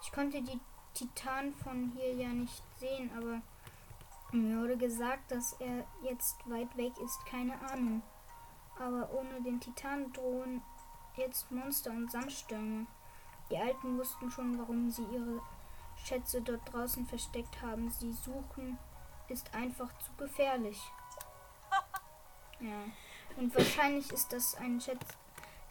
Ich 0.01 0.11
konnte 0.11 0.41
die 0.41 0.59
Titan 0.93 1.53
von 1.53 1.91
hier 1.95 2.13
ja 2.13 2.29
nicht 2.29 2.63
sehen, 2.79 3.11
aber 3.17 3.41
mir 4.31 4.61
wurde 4.61 4.77
gesagt, 4.77 5.31
dass 5.31 5.53
er 5.59 5.85
jetzt 6.03 6.37
weit 6.49 6.75
weg 6.77 6.93
ist. 7.03 7.25
Keine 7.25 7.59
Ahnung. 7.69 8.01
Aber 8.79 9.09
ohne 9.13 9.41
den 9.41 9.59
Titan 9.59 10.11
drohen 10.13 10.61
jetzt 11.17 11.51
Monster 11.51 11.91
und 11.91 12.09
Sandstürme. 12.09 12.87
Die 13.49 13.57
Alten 13.57 13.97
wussten 13.97 14.31
schon, 14.31 14.57
warum 14.57 14.89
sie 14.89 15.03
ihre 15.03 15.41
Schätze 16.03 16.41
dort 16.41 16.61
draußen 16.71 17.05
versteckt 17.05 17.61
haben. 17.61 17.91
Sie 17.91 18.13
suchen 18.13 18.77
ist 19.31 19.53
einfach 19.53 19.89
zu 19.99 20.11
gefährlich. 20.17 20.79
Ja. 22.59 22.83
Und 23.37 23.55
wahrscheinlich 23.55 24.11
ist 24.11 24.31
das 24.31 24.53
ein 24.53 24.79
Schätz 24.79 25.03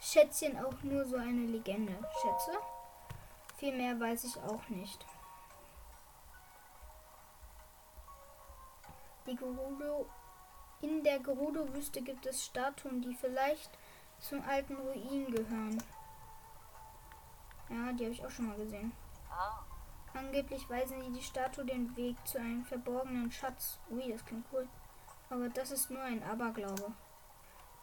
Schätzchen 0.01 0.57
auch 0.57 0.81
nur 0.81 1.05
so 1.05 1.15
eine 1.15 1.45
Legende. 1.45 1.93
Schätze? 2.21 2.57
Viel 3.57 3.77
mehr 3.77 3.99
weiß 3.99 4.23
ich 4.23 4.35
auch 4.37 4.67
nicht. 4.69 5.05
Gerudo 9.25 10.09
in 10.81 11.03
der 11.03 11.19
Gerudo-Wüste 11.19 12.01
gibt 12.01 12.25
es 12.25 12.43
Statuen, 12.43 13.01
die 13.01 13.13
vielleicht 13.13 13.69
zum 14.19 14.43
alten 14.43 14.75
Ruin 14.75 15.31
gehören. 15.31 15.81
Ja, 17.69 17.93
die 17.93 18.05
habe 18.05 18.13
ich 18.13 18.25
auch 18.25 18.29
schon 18.31 18.47
mal 18.47 18.57
gesehen. 18.57 18.91
Angeblich 20.13 20.69
weisen 20.69 20.99
die 20.99 21.13
die 21.13 21.23
Statue 21.23 21.63
den 21.63 21.95
Weg 21.95 22.17
zu 22.27 22.39
einem 22.39 22.65
verborgenen 22.65 23.31
Schatz. 23.31 23.79
Ui, 23.89 24.11
das 24.11 24.25
klingt 24.25 24.45
cool. 24.51 24.67
Aber 25.29 25.47
das 25.49 25.71
ist 25.71 25.89
nur 25.89 26.01
ein 26.01 26.23
Aberglaube. 26.23 26.91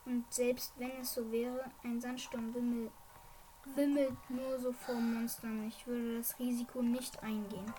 Und 0.08 0.24
selbst 0.32 0.72
wenn 0.78 1.02
es 1.02 1.12
so 1.12 1.30
wäre, 1.30 1.70
ein 1.84 2.00
Sandsturm 2.00 2.54
wimmel, 2.54 2.90
wimmelt 3.74 4.30
nur 4.30 4.58
so 4.58 4.72
vor 4.72 4.94
Monstern. 4.94 5.68
Ich 5.68 5.86
würde 5.86 6.16
das 6.16 6.38
Risiko 6.38 6.80
nicht 6.80 7.22
eingehen. 7.22 7.74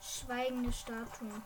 Schweigende 0.00 0.72
Statuen. 0.72 1.42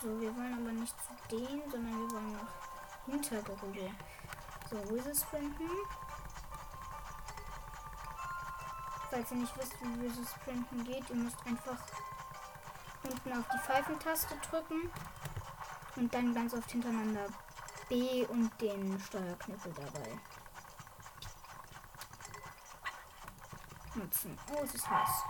So, 0.00 0.18
wir 0.22 0.34
wollen 0.34 0.54
aber 0.54 0.72
nicht 0.72 0.94
zu 1.02 1.36
denen, 1.36 1.70
sondern 1.70 2.00
wir 2.00 2.10
wollen 2.12 2.32
nach 2.32 3.04
Hintergerudo. 3.04 3.90
So, 4.70 4.76
Wizard 4.90 5.16
Sprinten. 5.18 5.68
Falls 9.10 9.30
ihr 9.32 9.36
nicht 9.36 9.56
wisst, 9.58 9.74
wie 9.82 10.00
Wizard 10.00 10.28
Sprinten 10.28 10.84
geht, 10.84 11.10
ihr 11.10 11.16
müsst 11.16 11.46
einfach 11.46 11.78
unten 13.02 13.32
auf 13.34 13.44
die 13.52 13.58
Pfeifentaste 13.58 14.34
drücken 14.48 14.90
und 15.96 16.14
dann 16.14 16.32
ganz 16.32 16.54
oft 16.54 16.70
hintereinander 16.70 17.28
B 17.88 18.24
und 18.26 18.50
den 18.60 18.98
Steuerknüppel 19.00 19.72
dabei 19.72 20.18
nutzen. 23.94 24.38
Oh, 24.54 24.62
es 24.64 24.74
ist 24.74 24.88
heiß. 24.88 25.24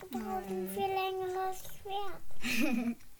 Du 0.00 0.08
brauchst 0.08 0.48
ein 0.48 0.68
viel 0.68 0.88
längeres 0.88 1.62
Schwert. 1.76 2.96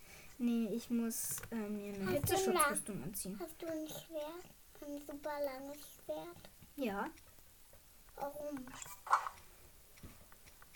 Nee, 0.42 0.68
ich 0.72 0.88
muss 0.88 1.36
äh, 1.50 1.54
mir 1.54 1.92
eine 1.92 2.06
Hast 2.06 2.30
du 2.30 2.34
Hitzeschutzrüstung 2.34 3.02
anziehen. 3.02 3.38
Hast 3.38 3.60
du 3.60 3.66
ein 3.66 3.86
Schwert? 3.86 4.46
Ein 4.80 4.98
super 5.06 5.38
langes 5.44 5.80
Schwert? 5.92 6.50
Ja. 6.76 7.10
Warum? 8.16 8.66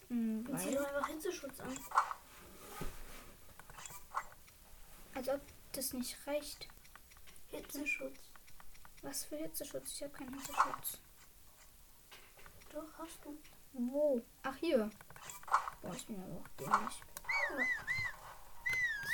Hm, 0.09 0.45
Dann 0.45 0.59
zieh 0.59 0.67
weil, 0.67 0.75
doch 0.75 0.87
einfach 0.87 1.09
Hitzeschutz 1.09 1.61
an. 1.61 1.79
Als 5.15 5.29
ob 5.29 5.41
das 5.73 5.93
nicht 5.93 6.17
reicht. 6.27 6.69
Hitzeschutz. 7.49 8.19
Was 9.03 9.25
für 9.25 9.37
Hitzeschutz? 9.37 9.93
Ich 9.93 10.03
habe 10.03 10.13
keinen 10.13 10.35
Hitzeschutz. 10.35 10.99
Doch, 12.73 12.99
hast 12.99 13.25
du. 13.25 13.39
Wo? 13.73 14.21
Ach, 14.43 14.57
hier. 14.57 14.91
Boah, 15.83 15.95
ich 15.95 16.07
bin 16.07 16.23
aber 16.23 16.41
auch 16.41 16.49
dämlich. 16.59 17.03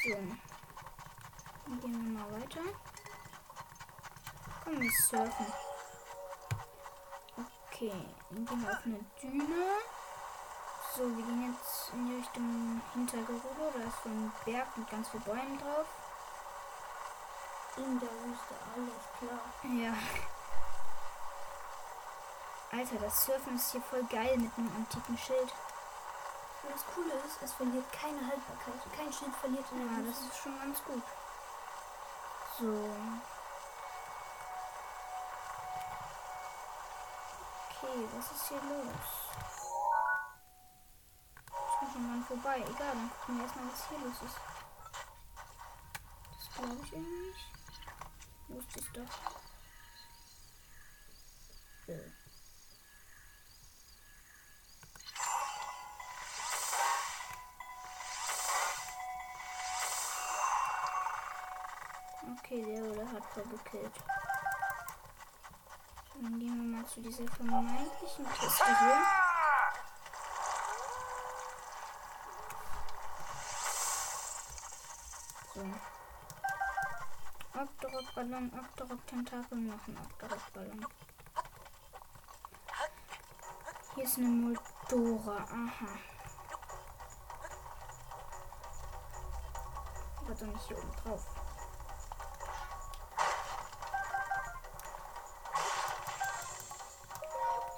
So. 0.02 0.14
Dann 1.66 1.80
gehen 1.80 1.92
wir 1.92 2.20
mal 2.20 2.40
weiter. 2.40 2.60
Komm, 4.64 4.80
wir 4.80 4.90
surfen. 4.90 5.46
Okay, 7.36 7.92
dann 8.30 8.46
gehen 8.46 8.62
wir 8.62 8.70
auf 8.70 8.86
eine 8.86 9.00
Düne. 9.20 9.79
So, 11.00 11.06
wir 11.16 11.24
gehen 11.24 11.50
jetzt 11.50 11.94
in 11.94 12.06
die 12.06 12.16
Richtung 12.16 12.82
Hintergerudo. 12.92 13.72
Da 13.72 13.88
ist 13.88 14.02
so 14.02 14.10
ein 14.10 14.30
Berg 14.44 14.76
mit 14.76 14.90
ganz 14.90 15.08
vielen 15.08 15.22
Bäumen 15.22 15.58
drauf. 15.58 15.86
In 17.78 17.98
der 17.98 18.10
Wüste, 18.10 18.54
alles 18.76 19.08
klar. 19.18 19.40
Ja. 19.80 19.94
Alter, 22.70 22.96
das 22.96 23.24
Surfen 23.24 23.56
ist 23.56 23.72
hier 23.72 23.80
voll 23.80 24.04
geil 24.10 24.36
mit 24.36 24.52
einem 24.58 24.76
antiken 24.76 25.16
Schild. 25.16 25.54
Und 26.64 26.74
das 26.74 26.84
Coole 26.94 27.14
ist, 27.24 27.42
es 27.44 27.54
verliert 27.54 27.90
keine 27.94 28.20
Haltbarkeit. 28.20 28.92
Kein 28.94 29.10
Schild 29.10 29.34
verliert 29.36 29.64
in 29.72 29.78
der 29.78 29.86
Ja, 29.86 30.04
Wüste. 30.04 30.22
das 30.22 30.30
ist 30.30 30.42
schon 30.42 30.58
ganz 30.60 30.84
gut. 30.84 31.02
So. 32.58 32.90
Okay, 37.70 38.08
was 38.14 38.32
ist 38.32 38.48
hier 38.48 38.60
los? 38.68 39.59
Mal 41.80 42.22
vorbei. 42.22 42.58
Egal, 42.60 42.94
dann 42.94 43.10
gucken 43.10 43.36
wir 43.36 43.44
erstmal, 43.44 43.66
was 43.66 43.88
hier 43.88 43.98
los 43.98 44.22
ist. 44.24 44.38
Das 46.38 46.54
glaube 46.54 46.80
ich 46.82 46.92
irgendwie 46.92 47.28
nicht. 47.28 47.44
Wusste 48.48 48.80
ich 48.80 48.90
doch. 48.92 49.12
So. 51.86 51.92
Okay, 62.38 62.64
der 62.64 62.82
wurde 62.84 63.12
hardcore 63.12 63.48
gekillt. 63.48 63.96
So, 66.12 66.22
dann 66.22 66.38
gehen 66.38 66.56
wir 66.56 66.78
mal 66.78 66.86
zu 66.86 67.00
dieser 67.02 67.26
vermeintlichen 67.28 68.26
Kiste 68.32 68.78
hier. 68.78 69.29
So. 75.60 75.66
Octorok-Ballon, 77.52 78.50
Octorok-Tentakel, 78.58 79.58
noch 79.58 79.86
ein 79.88 79.98
Octorok-Ballon. 79.98 80.86
Hier 83.94 84.04
ist 84.04 84.16
eine 84.16 84.28
Moldora, 84.28 85.36
aha. 85.36 85.98
Aber 90.16 90.34
doch 90.34 90.46
nicht 90.46 90.66
hier 90.66 90.78
oben 90.78 90.92
drauf. 91.04 91.26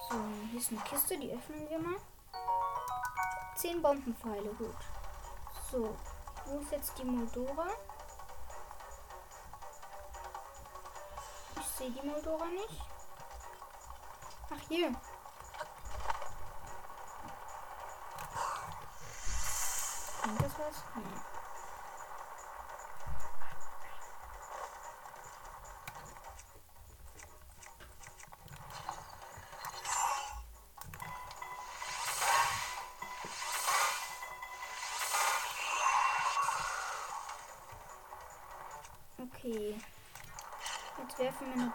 So, 0.08 0.16
hier 0.50 0.60
ist 0.60 0.70
eine 0.70 0.80
Kiste, 0.82 1.18
die 1.18 1.32
öffnen 1.32 1.68
wir 1.68 1.80
mal. 1.80 1.96
Zehn 3.56 3.82
Bombenpfeile, 3.82 4.54
gut. 4.54 4.76
So, 5.72 5.96
wo 6.46 6.58
ist 6.58 6.72
jetzt 6.72 6.98
die 6.98 7.04
Moldora? 7.04 7.68
Ich 11.58 11.66
sehe 11.66 11.90
die 11.90 12.06
Moldora 12.06 12.46
nicht. 12.46 12.82
Ach, 14.50 14.68
hier. 14.68 14.92
Bringt 20.22 20.42
das 20.42 20.58
was? 20.58 20.84
Nee. 20.96 21.31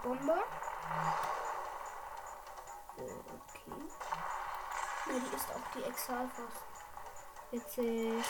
Werfen 0.07 0.27
wir 0.27 0.33
eine 0.33 0.41
Bombe. 0.41 0.43
So, 2.95 3.03
okay. 3.03 3.81
Ja, 5.07 5.19
die 5.19 5.35
ist 5.35 5.49
auch 5.51 5.71
die 5.75 5.83
Exalfos. 5.83 6.53
Witzig. 7.51 8.25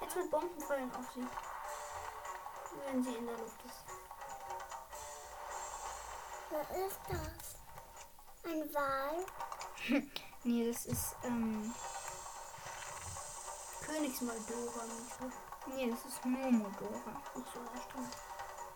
Jetzt 0.00 0.16
mit 0.16 0.30
Bomben 0.30 0.60
fallen 0.60 0.94
auf 0.94 1.10
sie. 1.14 1.26
Wenn 2.86 3.02
sie 3.02 3.14
in 3.14 3.26
der 3.26 3.36
Luft 3.36 3.64
ist. 3.64 3.84
Was 6.50 6.70
ist 6.76 7.00
das? 7.08 7.56
Ein 8.44 8.74
Wal? 8.74 9.26
Nee, 10.44 10.72
das 10.72 10.86
ist, 10.86 11.14
ähm, 11.22 11.72
Königsmaldora, 13.92 14.84
Micha. 14.86 15.36
nee, 15.66 15.90
das 15.90 16.04
ist 16.06 16.24
Momodora. 16.24 17.12
Ach 17.14 17.52
so, 17.52 17.60
ja, 17.60 17.82
stimmt. 17.90 18.16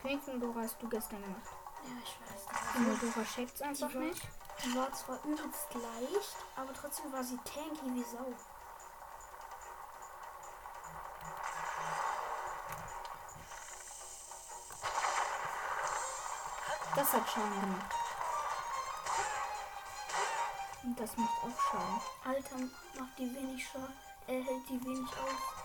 Königsmodora 0.02 0.60
hast 0.60 0.76
du 0.82 0.88
gestern 0.90 1.22
gemacht. 1.22 1.42
Ja, 1.84 1.92
ich 2.04 2.20
weiß. 2.20 2.42
Die 2.74 2.78
Moldora 2.80 3.24
checkt's 3.24 3.62
einfach 3.62 3.94
war- 3.94 4.00
nicht. 4.02 4.22
Die 4.62 4.76
war 4.76 4.92
zwar 4.92 5.24
übelst 5.24 5.72
leicht, 5.72 6.36
aber 6.56 6.74
trotzdem 6.74 7.10
war 7.14 7.24
sie 7.24 7.38
tanky 7.38 7.94
wie 7.94 8.02
Sau. 8.04 8.34
Das 16.94 17.12
hat 17.12 17.28
Schaden 17.28 17.60
gemacht. 17.60 17.94
Und 20.82 21.00
das 21.00 21.16
macht 21.16 21.38
auch 21.44 21.60
Schaden. 21.60 22.00
Alter, 22.24 22.56
macht 23.00 23.18
die 23.18 23.34
wenig 23.34 23.66
Schaden 23.68 23.94
er 24.28 24.42
hält 24.42 24.68
die 24.68 24.84
wenig 24.84 25.08
auf. 25.08 25.56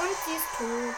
Und 0.00 0.16
sie 0.24 0.32
ist 0.32 0.46
tot. 0.58 0.96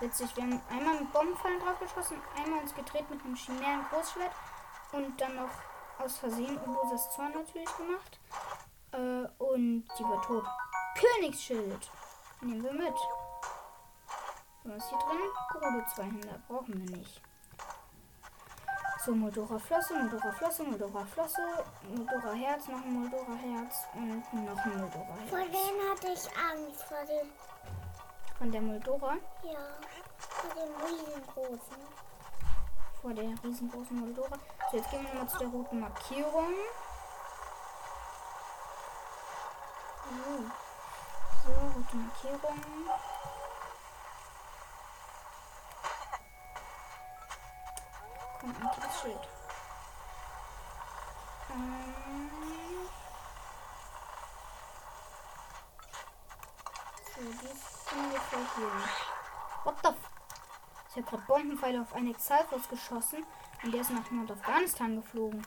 Witzig, 0.00 0.36
wir 0.36 0.42
haben 0.42 0.60
einmal 0.70 1.00
mit 1.00 1.12
Bombenfallen 1.12 1.60
draufgeschossen, 1.60 2.20
einmal 2.36 2.60
uns 2.60 2.74
gedreht 2.74 3.08
mit 3.10 3.24
einem 3.24 3.36
chimären 3.36 3.84
Großschwert 3.90 4.32
und 4.92 5.20
dann 5.20 5.36
noch 5.36 5.50
aus 5.98 6.18
Versehen 6.18 6.58
Ubosas 6.58 7.14
Zorn 7.14 7.32
natürlich 7.32 7.76
gemacht. 7.76 8.18
Äh, 8.92 9.42
und 9.42 9.86
die 9.98 10.04
war 10.04 10.22
tot. 10.22 10.44
Königsschild. 10.98 11.90
Nehmen 12.40 12.62
wir 12.62 12.72
mit. 12.72 12.94
Was 14.64 14.76
ist 14.84 14.88
hier 14.90 14.98
drin? 14.98 15.18
Gerudo 15.52 15.86
200. 15.94 16.48
Brauchen 16.48 16.88
wir 16.88 16.96
nicht. 16.98 17.20
So, 19.04 19.14
Moldora 19.14 19.58
Flosse, 19.58 19.92
Moldora 19.94 20.32
Flosse, 20.32 20.64
Moldora 20.64 21.04
Flosse, 21.04 21.42
Moldora 21.94 22.32
Herz, 22.32 22.68
noch 22.68 22.82
ein 22.82 23.00
Moldora 23.00 23.34
Herz 23.34 23.74
und 23.92 24.08
noch 24.08 24.64
ein 24.64 24.78
Moldora 24.78 25.16
Vor 25.28 25.38
Herz. 25.38 25.50
denen 25.50 25.90
hatte 25.90 26.06
ich 26.08 26.26
Angst, 26.38 26.82
vor 26.84 27.04
dem, 27.04 27.28
Von 28.38 28.50
der 28.50 28.62
Moldora 28.62 29.14
ja, 29.42 29.58
vor 30.18 30.54
dem 30.54 30.74
riesengroßen. 30.86 31.76
vor 33.02 33.12
der 33.12 33.24
riesengroßen 33.44 34.00
Moldora. 34.00 34.38
So, 34.70 34.76
jetzt 34.78 34.90
gehen 34.90 35.02
wir 35.02 35.08
nochmal 35.10 35.28
zu 35.28 35.38
der 35.38 35.48
roten 35.48 35.80
Markierung. 35.80 36.54
So 41.44 41.52
rote 41.52 41.96
Markierung. 41.96 42.60
Komm, 48.44 48.54
ein 48.60 48.80
das 48.82 49.00
Schild. 49.00 49.28
Ähm. 51.50 52.30
So, 57.14 57.20
die 57.22 57.46
ist 57.46 57.92
ungefähr 57.92 58.38
hier. 58.56 58.72
What 59.64 59.76
the 59.82 59.88
f 59.88 59.96
Ich 60.90 60.96
habe 60.96 61.06
gerade 61.06 61.22
Bombenpfeile 61.22 61.80
auf 61.80 61.94
einen 61.94 62.10
Exalfos 62.10 62.68
geschossen 62.68 63.24
und 63.62 63.72
der 63.72 63.80
ist 63.80 63.90
nach 63.90 64.10
Nordafghanistan 64.10 64.96
geflogen. 64.96 65.46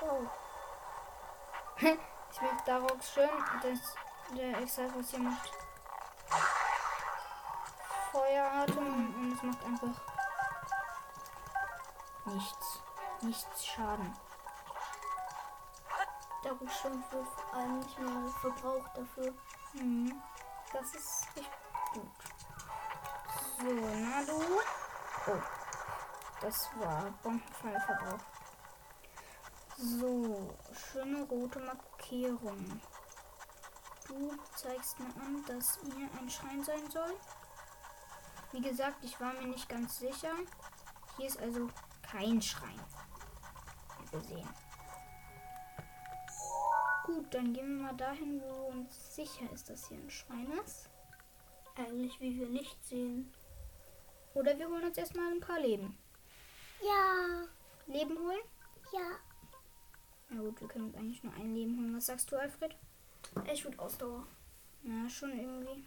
Oh, 0.00 0.26
Ich 1.78 2.40
mag 2.42 2.64
daraus 2.64 3.12
schön, 3.12 3.30
dass 3.62 3.94
der 4.36 4.58
Exalfos 4.58 5.10
hier 5.10 5.20
macht 5.20 5.52
Feueratem 8.14 9.14
und 9.16 9.23
es 9.34 9.42
macht 9.42 9.64
einfach 9.64 10.00
nichts. 12.26 12.80
Nichts 13.20 13.66
Schaden. 13.66 14.16
Daraus 16.42 16.80
schon 16.80 17.02
für 17.04 17.56
allem 17.56 17.78
nicht 17.78 17.98
mehr 17.98 18.28
verbraucht 18.40 18.90
dafür. 18.96 19.32
Mhm. 19.72 20.22
Das 20.72 20.94
ist 20.94 21.26
richtig 21.36 21.50
gut. 21.92 22.10
So, 23.58 23.64
na 23.64 24.24
du. 24.24 24.42
Oh. 25.26 25.42
Das 26.40 26.68
war 26.78 27.04
Bombenfallverbrauch. 27.22 28.20
So, 29.78 30.54
schöne 30.72 31.22
rote 31.24 31.60
Markierung. 31.60 32.80
Du 34.06 34.36
zeigst 34.54 35.00
mir 35.00 35.06
an, 35.22 35.42
dass 35.46 35.78
hier 35.82 36.08
ein 36.18 36.28
Schrein 36.28 36.62
sein 36.62 36.90
soll. 36.90 37.16
Wie 38.54 38.60
gesagt, 38.60 39.02
ich 39.02 39.18
war 39.18 39.32
mir 39.32 39.48
nicht 39.48 39.68
ganz 39.68 39.98
sicher. 39.98 40.32
Hier 41.16 41.26
ist 41.26 41.40
also 41.40 41.68
Kein 42.02 42.40
Schrein. 42.40 42.78
Wir 44.12 44.20
sehen. 44.20 44.48
Gut, 47.04 47.34
dann 47.34 47.52
gehen 47.52 47.78
wir 47.78 47.86
mal 47.86 47.96
dahin, 47.96 48.40
wo 48.40 48.68
uns 48.68 49.16
sicher 49.16 49.50
ist, 49.52 49.68
dass 49.68 49.88
hier 49.88 49.98
ein 49.98 50.08
Schrein 50.08 50.46
ist. 50.64 50.88
Eigentlich 51.74 52.20
wie 52.20 52.38
wir 52.38 52.46
nicht 52.46 52.82
sehen. 52.84 53.34
Oder 54.34 54.56
wir 54.56 54.68
holen 54.68 54.84
uns 54.84 54.98
erstmal 54.98 55.32
ein 55.32 55.40
paar 55.40 55.58
Leben. 55.58 55.98
Ja, 56.80 57.48
Leben 57.92 58.16
holen? 58.16 58.42
ja. 58.92 59.18
Na 60.28 60.40
gut, 60.42 60.60
wir 60.60 60.68
können 60.68 60.84
uns 60.86 60.94
eigentlich 60.94 61.24
nur 61.24 61.34
ein 61.34 61.56
Leben 61.56 61.76
holen. 61.76 61.96
Was 61.96 62.06
sagst 62.06 62.30
du, 62.30 62.36
Alfred? 62.36 62.76
Ich 63.52 63.64
würde 63.64 63.80
Ausdauer. 63.80 64.28
Ja, 64.84 65.08
schon 65.08 65.36
irgendwie. 65.36 65.84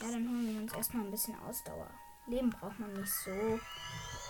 Ja, 0.00 0.10
dann 0.10 0.28
holen 0.28 0.54
wir 0.54 0.60
uns 0.60 0.72
erstmal 0.72 1.04
ein 1.04 1.10
bisschen 1.10 1.38
Ausdauer. 1.40 1.90
Leben 2.26 2.50
braucht 2.50 2.78
man 2.78 2.92
nicht 2.92 3.12
so. 3.12 3.60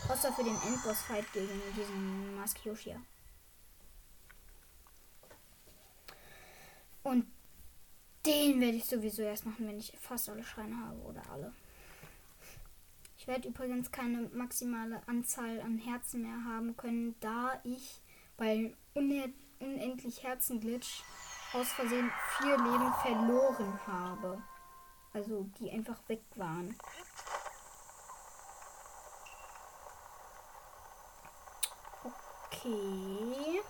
Außer 0.09 0.33
für 0.33 0.44
den 0.44 0.55
Endboss-Fight 0.55 1.33
gegen 1.33 1.61
diesen 1.76 2.37
Maskyoshia. 2.37 3.00
Und 7.02 7.26
den 8.24 8.61
werde 8.61 8.76
ich 8.76 8.85
sowieso 8.85 9.22
erst 9.22 9.46
machen, 9.46 9.66
wenn 9.66 9.79
ich 9.79 9.92
fast 10.00 10.29
alle 10.29 10.44
Schreine 10.44 10.76
habe 10.76 11.00
oder 11.02 11.22
alle. 11.31 11.52
Ich 13.16 13.26
werde 13.26 13.48
übrigens 13.48 13.90
keine 13.90 14.29
maximale 14.33 15.00
Anzahl 15.07 15.61
an 15.61 15.79
Herzen 15.79 16.22
mehr 16.22 16.44
haben 16.44 16.76
können, 16.76 17.16
da 17.20 17.61
ich 17.64 18.00
bei 18.37 18.74
Une 18.94 19.33
unendlich 19.59 20.22
Herzen-Glitch 20.22 21.02
aus 21.52 21.68
Versehen 21.72 22.11
vier 22.38 22.57
Leben 22.57 22.92
verloren 23.02 23.87
habe. 23.87 24.42
Also 25.16 25.46
die 25.59 25.70
einfach 25.70 25.96
weg 26.09 26.20
waren. 26.35 26.76
Okay. 32.50 33.62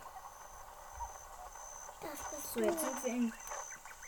So, 2.52 2.60
jetzt 2.60 2.80
sind 2.80 3.04
wir 3.04 3.12
in 3.12 3.32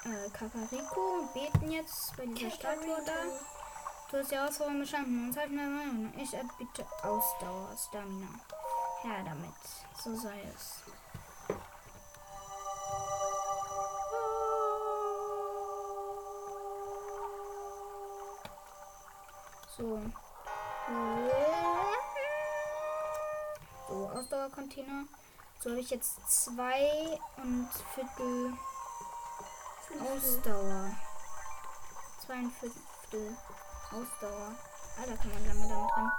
äh, 0.04 0.28
Kakariko 0.30 1.20
und 1.20 1.32
beten 1.32 1.70
jetzt 1.70 2.16
bei 2.16 2.26
dieser 2.26 2.50
Statue 2.50 3.04
da. 3.06 3.12
Du 4.10 4.18
hast 4.18 4.32
die 4.32 4.34
Herausforderung 4.34 4.80
bestanden. 4.80 5.28
Uns 5.28 5.36
halten 5.36 5.56
wir 5.56 5.68
mal. 5.68 6.12
Ich 6.20 6.34
erbitte 6.34 6.84
Ausdauer, 7.04 7.76
Stamina. 7.76 8.40
Her 9.02 9.22
damit. 9.24 9.54
So 10.02 10.16
sei 10.16 10.42
es. 10.56 10.82
So. 19.78 20.02
So, 23.86 24.10
Ausdauercontainer. 24.10 25.04
So 25.60 25.70
habe 25.70 25.80
ich 25.80 25.90
jetzt 25.90 26.18
zwei 26.28 27.18
und 27.36 27.68
Viertel 27.94 28.54
Ausdauer. 30.00 30.90
Zwei 32.26 32.34
und 32.34 32.52
Viertel 32.54 33.36
Ausdauer. 33.92 34.56
Ah, 34.96 35.06
da 35.06 35.16
kann 35.16 35.32
man 35.32 35.46
lange 35.46 35.68
damit 35.68 35.96
machen? 35.96 36.12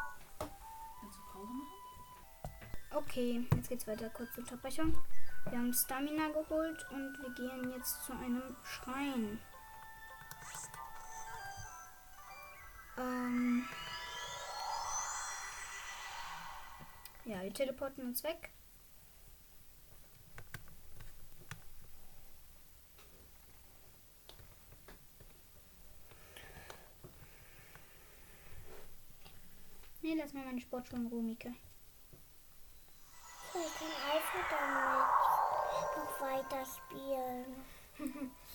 Okay, 2.95 3.45
jetzt 3.56 3.69
geht's 3.69 3.88
weiter. 3.88 4.10
Kurze 4.10 4.39
Unterbrechung. 4.39 4.98
Wir 5.50 5.58
haben 5.58 5.74
Stamina 5.74 6.30
geholt 6.30 6.86
und 6.91 7.17
wir 7.22 7.34
gehen 7.36 7.72
jetzt 7.76 8.06
zu 8.06 8.13
einem 8.13 8.56
Schrein. 8.63 9.41
Ähm. 13.29 13.65
Ja, 17.25 17.43
wir 17.43 17.53
teleporten 17.53 18.05
uns 18.05 18.23
weg. 18.23 18.49
Nee, 30.01 30.15
lass 30.15 30.33
mal 30.33 30.45
meine 30.45 30.61
Sportschuhe 30.61 30.97
in 30.99 31.07
Ruhe, 31.07 31.21
Mika. 31.21 31.49
Ich 33.53 33.53
kann 33.53 33.91
Alfred 34.11 34.45
damit 34.49 35.05
noch 35.97 36.21
weiter 36.21 36.65
spielen. 36.65 38.31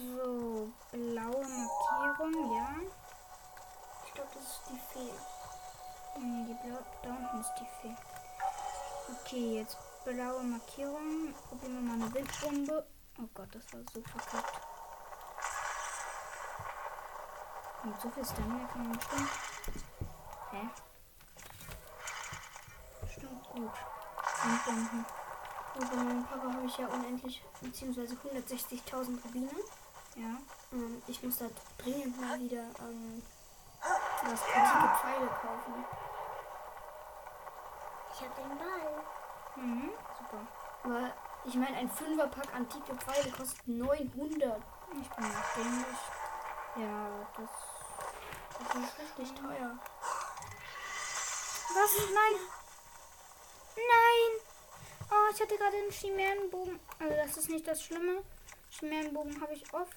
So, 0.00 0.72
blaue 0.92 1.46
Markierung, 1.46 2.56
ja. 2.56 2.74
Ich 4.06 4.14
glaube, 4.14 4.30
das 4.32 4.44
ist 4.44 4.62
die 4.70 4.79
Fee. 4.92 5.12
Nee, 6.18 6.46
die 6.46 6.68
blau, 6.68 6.78
da 7.02 7.10
unten 7.10 7.40
ist 7.40 7.54
die 7.58 7.66
Fee. 7.80 7.96
Okay, 9.12 9.58
jetzt 9.58 9.76
blaue 10.04 10.42
Markierung. 10.42 11.34
Probieren 11.48 11.74
wir 11.74 11.80
mal 11.80 11.94
eine 11.94 12.14
Wildbombe. 12.14 12.86
Oh 13.18 13.28
Gott, 13.34 13.48
das 13.54 13.72
war 13.72 13.80
so 13.92 14.02
verkackt. 14.02 14.60
Und 17.84 18.00
so 18.00 18.10
viel 18.10 18.24
Stamina 18.24 18.66
kann 18.66 18.82
man 18.82 18.92
bestimmt. 18.92 19.30
Hä? 20.50 20.68
Stimmt 23.10 23.48
gut. 23.50 23.72
Wildbomben. 24.42 25.06
Und 25.74 25.90
bei 25.90 25.96
meinem 25.96 26.26
Papa 26.26 26.52
habe 26.52 26.66
ich 26.66 26.76
ja 26.76 26.86
unendlich, 26.88 27.42
beziehungsweise 27.60 28.14
160.000 28.14 29.22
Rubine. 29.24 29.50
Ja. 30.16 30.36
Ähm, 30.72 31.02
ich 31.06 31.22
muss 31.22 31.38
da 31.38 31.46
dringend 31.78 32.20
mal 32.20 32.38
wieder 32.40 32.64
ähm, 32.80 33.22
was 34.22 34.42
antike 34.42 34.96
Pfeile 35.00 35.26
kaufen. 35.26 35.84
Ich 38.12 38.20
habe 38.20 38.34
den 38.42 38.58
Ball. 38.58 39.04
Mhm. 39.56 39.90
Super. 40.18 40.46
Aber 40.84 41.12
ich 41.44 41.54
meine, 41.54 41.76
ein 41.76 41.90
Fünferpack 41.90 42.54
antike 42.54 42.94
Pfeile 42.96 43.30
kostet 43.30 43.66
900. 43.68 44.62
Ich 45.00 45.08
bin 45.10 45.28
nachdenklich. 45.28 45.98
Ja, 46.76 47.08
das. 47.36 47.50
Das 48.58 48.74
ist 48.74 48.98
richtig 48.98 49.40
teuer. 49.40 49.78
Was? 51.74 51.98
Nein! 52.12 52.40
Nein! 53.76 54.40
Oh, 55.10 55.32
ich 55.32 55.40
hatte 55.40 55.56
gerade 55.56 55.76
einen 55.76 55.90
Chimärenbogen. 55.90 56.80
Also 56.98 57.14
das 57.14 57.36
ist 57.36 57.48
nicht 57.48 57.66
das 57.66 57.82
Schlimme. 57.82 58.22
Chimärenbogen 58.70 59.40
habe 59.40 59.54
ich 59.54 59.72
oft. 59.72 59.96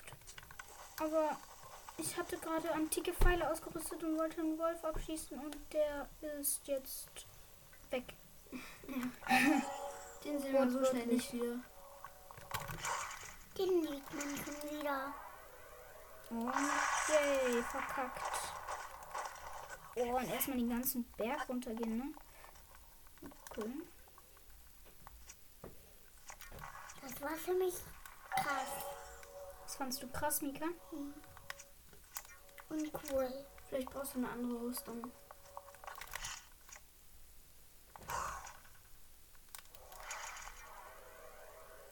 Aber 0.99 1.37
ich 1.97 2.17
hatte 2.17 2.37
gerade 2.37 2.71
antike 2.73 3.13
Pfeile 3.13 3.49
ausgerüstet 3.49 4.03
und 4.03 4.17
wollte 4.17 4.41
einen 4.41 4.57
Wolf 4.57 4.83
abschießen 4.83 5.39
und 5.39 5.57
der 5.71 6.09
ist 6.39 6.67
jetzt 6.67 7.07
weg. 7.89 8.13
Den 10.23 10.39
sehen 10.39 10.53
wir 10.53 10.69
so 10.69 10.85
schnell 10.85 11.07
nicht 11.07 11.33
wieder. 11.33 11.59
Den 13.57 13.81
sieht 13.81 14.13
man 14.13 14.37
schon 14.37 14.79
wieder. 14.79 15.13
Und 16.29 16.53
yay, 17.09 17.61
verkackt. 17.63 18.21
Oh, 19.95 20.17
und 20.17 20.27
erstmal 20.27 20.57
den 20.57 20.69
ganzen 20.69 21.03
Berg 21.17 21.47
runtergehen, 21.47 21.97
ne? 21.97 22.13
Cool. 23.55 23.71
Das 27.01 27.21
war 27.21 27.35
für 27.35 27.53
mich 27.53 27.75
krass 28.31 28.85
Was 29.63 29.75
fandst 29.75 30.01
du 30.01 30.07
krass, 30.07 30.41
Mika? 30.41 30.65
und 30.91 31.13
cool. 33.11 33.45
Vielleicht 33.67 33.89
brauchst 33.89 34.15
du 34.15 34.19
eine 34.19 34.29
andere 34.29 34.61
Rüstung. 34.61 35.11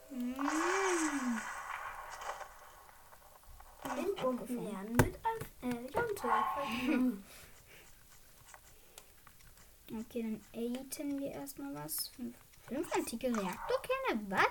Mm. 0.10 1.40
Windbomben 3.96 4.64
lernen 4.64 4.96
mit 4.96 5.20
äh, 5.62 5.88
Jonte. 5.94 6.28
Okay, 9.94 10.22
dann 10.22 10.42
aten 10.54 11.20
wir 11.20 11.32
erstmal 11.32 11.76
was. 11.76 12.08
Fünf, 12.16 12.38
fünf 12.66 12.96
antike 12.96 13.28
Reaktorkerne? 13.28 14.22
Was? 14.30 14.46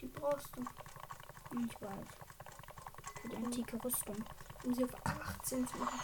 Die 0.00 0.06
brauchst 0.06 0.56
du, 0.56 0.62
Ich 1.66 1.80
weiß. 1.80 2.06
Für 3.20 3.28
die 3.28 3.36
antike 3.36 3.84
Rüstung. 3.84 4.24
Um 4.64 4.74
sie 4.74 4.84
auf 4.84 4.90
18 5.04 5.66
zu 5.66 5.76
machen. 5.78 6.00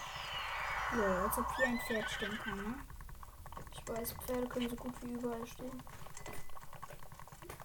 Ja, 0.97 1.25
als 1.25 1.39
ob 1.39 1.57
hier 1.57 1.67
ein 1.67 1.81
Pferd 1.81 2.11
stehen 2.11 2.39
kann, 2.43 2.57
ne? 2.57 2.75
Ich 3.73 3.89
weiß, 3.89 4.13
Pferde 4.25 4.49
können 4.49 4.71
so 4.71 4.77
gut 4.77 4.95
wie 5.03 5.13
überall 5.13 5.47
stehen. 5.47 5.83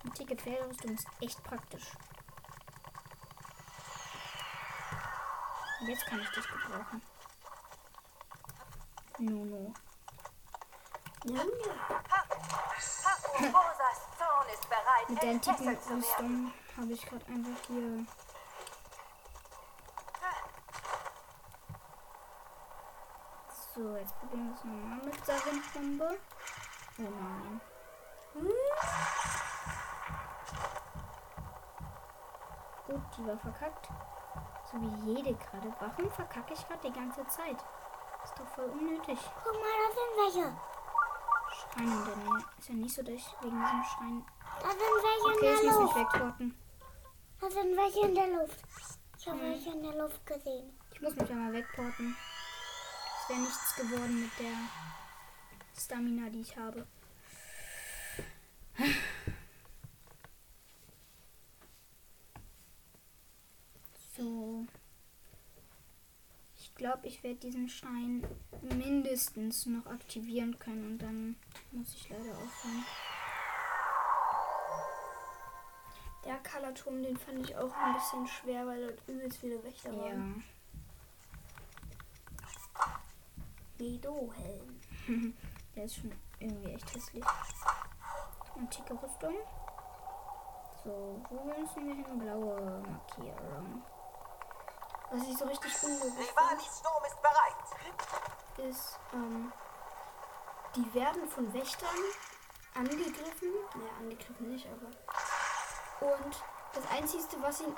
Antike 0.03 0.35
Pferderüstung 0.35 0.91
ist 0.91 1.07
echt 1.21 1.43
praktisch. 1.43 1.91
Und 5.79 5.87
Jetzt 5.87 6.05
kann 6.05 6.19
ich 6.19 6.29
dich 6.29 6.47
gebrauchen. 6.47 7.01
Nuno. 9.19 9.73
Ja, 11.25 11.35
ja. 11.35 11.43
Mit 15.07 15.21
der 15.21 15.29
antiken. 15.31 15.67
Rüstung 15.69 16.53
habe 16.77 16.93
ich 16.93 17.05
gerade 17.05 17.25
einfach 17.27 17.67
hier. 17.67 18.05
So, 23.75 23.92
jetzt 24.03 24.19
probieren 24.19 24.47
wir 24.49 24.53
es 24.55 24.63
nochmal 24.63 24.97
mit 25.05 25.27
der 25.27 25.35
Windbombe. 25.45 26.17
Oh 26.99 27.01
nein. 27.01 27.61
Gut, 32.87 33.01
die 33.17 33.25
war 33.27 33.37
verkackt. 33.37 33.89
So 34.71 34.81
wie 34.81 35.13
jede 35.13 35.33
gerade. 35.35 35.73
Warum 35.79 36.11
verkacke 36.11 36.53
ich 36.53 36.67
gerade 36.67 36.87
die 36.87 36.93
ganze 36.93 37.25
Zeit? 37.27 37.57
Ist 38.23 38.37
doch 38.37 38.47
voll 38.55 38.65
unnötig. 38.65 39.19
Guck 39.43 39.53
mal, 39.53 39.75
da 39.79 39.87
sind 39.93 40.13
welche. 40.17 40.57
Schrein 41.55 41.87
in 41.91 42.05
der 42.05 42.15
Nähe. 42.17 42.43
Ist 42.59 42.69
ja 42.69 42.75
nicht 42.75 42.95
so, 42.95 43.01
dass 43.03 43.13
ich 43.13 43.35
wegen 43.41 43.59
diesem 43.61 43.83
Schrein. 43.83 44.25
Da 44.61 44.69
sind 44.69 44.79
welche 44.79 45.37
Okay, 45.37 45.53
ich 45.53 45.61
in 45.61 45.65
der 45.67 45.73
muss 45.73 45.81
mich 45.81 45.95
Luft. 45.95 46.13
wegporten. 46.13 46.57
Da 47.39 47.49
sind 47.49 47.77
welche 47.77 47.99
in 48.07 48.15
der 48.15 48.27
Luft. 48.27 48.59
Ich 49.17 49.27
habe 49.29 49.39
Hm. 49.39 49.49
welche 49.49 49.69
in 49.71 49.83
der 49.83 49.95
Luft 49.95 50.25
gesehen. 50.25 50.79
Ich 50.91 51.01
muss 51.01 51.15
mich 51.15 51.29
einmal 51.31 51.53
wegporten. 51.53 52.15
Es 53.23 53.29
wäre 53.29 53.39
nichts 53.39 53.75
geworden 53.75 54.21
mit 54.21 54.31
der 54.39 54.53
Stamina, 55.81 56.29
die 56.29 56.41
ich 56.41 56.57
habe. 56.57 56.85
So. 64.17 64.65
Ich 66.57 66.75
glaube, 66.75 67.07
ich 67.07 67.23
werde 67.23 67.37
diesen 67.39 67.69
Schein 67.69 68.25
mindestens 68.61 69.65
noch 69.65 69.85
aktivieren 69.87 70.57
können 70.59 70.91
und 70.93 70.97
dann 70.99 71.35
muss 71.71 71.93
ich 71.95 72.09
leider 72.09 72.31
aufhören. 72.37 72.85
Der 76.25 76.37
Colorturm, 76.37 77.03
den 77.03 77.17
fand 77.17 77.39
ich 77.47 77.55
auch 77.55 77.73
ein 77.73 77.93
bisschen 77.95 78.27
schwer, 78.27 78.65
weil 78.65 78.87
dort 78.87 79.07
übelst 79.07 79.37
viele 79.39 79.61
Wächter 79.63 79.91
Ja. 79.91 80.03
waren. 80.03 80.43
Medo-Helm. 83.83 84.79
Der 85.75 85.83
ist 85.83 85.95
schon 85.95 86.13
irgendwie 86.39 86.71
echt 86.71 86.95
hässlich. 86.95 87.23
Antike 88.55 88.93
Rüstung. 88.93 89.35
So, 90.85 91.21
wo 91.29 91.43
müssen 91.43 91.87
wir 91.87 91.95
hin? 91.95 92.19
Blaue 92.19 92.81
Markierung. 92.87 93.83
Was 95.11 95.27
ich 95.27 95.37
so 95.37 95.45
richtig 95.45 95.73
Rivali-Sturm 95.83 97.03
ist 97.05 97.21
bereit. 97.21 97.53
finde, 98.55 98.69
ist, 98.69 98.99
ähm, 99.13 99.51
die 100.75 100.93
werden 100.93 101.27
von 101.27 101.53
Wächtern 101.53 101.89
angegriffen. 102.75 103.49
Naja, 103.75 103.91
angegriffen 103.99 104.49
nicht, 104.49 104.67
aber. 104.67 106.15
Und 106.15 106.43
das 106.73 106.89
Einzige, 106.89 107.41
was 107.41 107.59
ihnen 107.59 107.75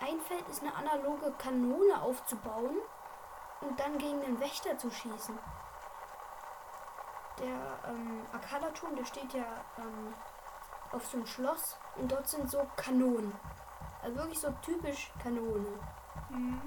einfällt, 0.00 0.48
ist 0.48 0.62
eine 0.62 0.74
analoge 0.74 1.30
Kanone 1.38 2.02
aufzubauen 2.02 2.78
und 3.60 3.78
dann 3.78 3.98
gegen 3.98 4.20
den 4.20 4.40
Wächter 4.40 4.76
zu 4.78 4.90
schießen. 4.90 5.38
Der 7.38 7.90
ähm, 7.90 8.26
Akala-Turm, 8.32 8.96
der 8.96 9.04
steht 9.04 9.32
ja 9.34 9.44
ähm, 9.78 10.14
auf 10.92 11.06
so 11.06 11.18
einem 11.18 11.26
Schloss 11.26 11.76
und 11.96 12.10
dort 12.10 12.28
sind 12.28 12.50
so 12.50 12.66
Kanonen. 12.76 13.34
Also 14.02 14.16
wirklich 14.16 14.40
so 14.40 14.50
typisch 14.62 15.10
Kanone. 15.22 15.78
Hm. 16.28 16.60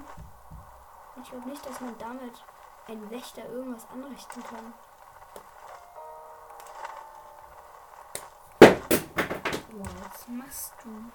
Ich 1.22 1.30
glaube 1.30 1.48
nicht, 1.48 1.64
dass 1.66 1.80
man 1.80 1.96
damit 1.98 2.44
einen 2.86 3.10
Wächter 3.10 3.44
irgendwas 3.46 3.86
anrichten 3.90 4.42
kann. 4.44 4.72
Was 9.72 10.28
machst 10.28 10.74
du? 10.84 11.10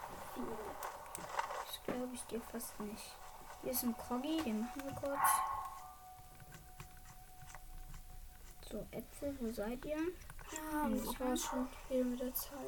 Das 1.66 1.84
glaube 1.84 2.14
ich 2.14 2.26
dir 2.26 2.42
fast 2.42 2.80
nicht. 2.80 3.16
Hier 3.62 3.72
ist 3.72 3.84
ein 3.84 3.96
Kroggy, 3.98 4.42
den 4.44 4.62
machen 4.62 4.82
wir 4.84 4.94
kurz. 4.94 5.65
So, 8.76 8.84
Äpfel, 8.92 9.32
wo 9.40 9.50
seid 9.50 9.86
ihr? 9.86 9.96
Ja, 9.96 10.90
das 10.90 11.02
ich 11.02 11.18
war 11.18 11.32
weiß. 11.32 11.46
schon 11.46 11.70
viel 11.88 12.04
mit 12.04 12.20
der 12.20 12.34
Zeit. 12.34 12.52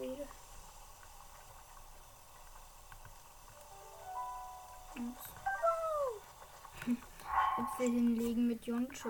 Äpfel 7.57 7.91
hinlegen 7.91 8.47
mit 8.47 8.65
Joncho. 8.65 9.09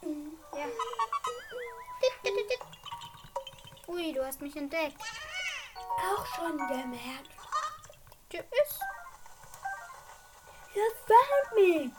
Ja. 0.00 0.66
Ui, 3.88 4.12
du 4.14 4.26
hast 4.26 4.40
mich 4.40 4.56
entdeckt. 4.56 4.96
Auch 5.76 6.24
schon 6.24 6.56
gemerkt. 6.56 7.28
Tschüss. 8.30 8.80
You 10.74 10.80
found 11.06 11.52
me! 11.54 11.92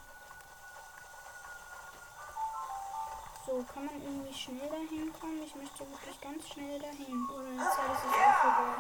So, 3.46 3.64
kann 3.72 3.86
man 3.86 4.02
irgendwie 4.02 4.34
schnell 4.34 4.68
dahin 4.70 5.14
kommen? 5.20 5.44
Ich 5.44 5.54
möchte 5.56 5.88
wirklich 5.88 6.20
ganz 6.20 6.48
schnell 6.48 6.80
dahin. 6.80 7.30
Oh, 7.32 7.38
deine 7.38 7.60
Zeit 7.60 7.92
ist 7.92 8.02
vorbei. 8.42 8.74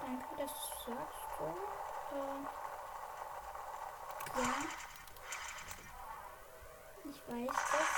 Danke, 0.00 0.26
dass 0.38 0.50
du 0.50 0.90
sagst 0.90 1.22
so. 1.38 1.44
Äh, 2.16 2.42
ja. 4.42 4.52
Ich 7.04 7.20
weiß 7.28 7.56
das. 7.72 7.90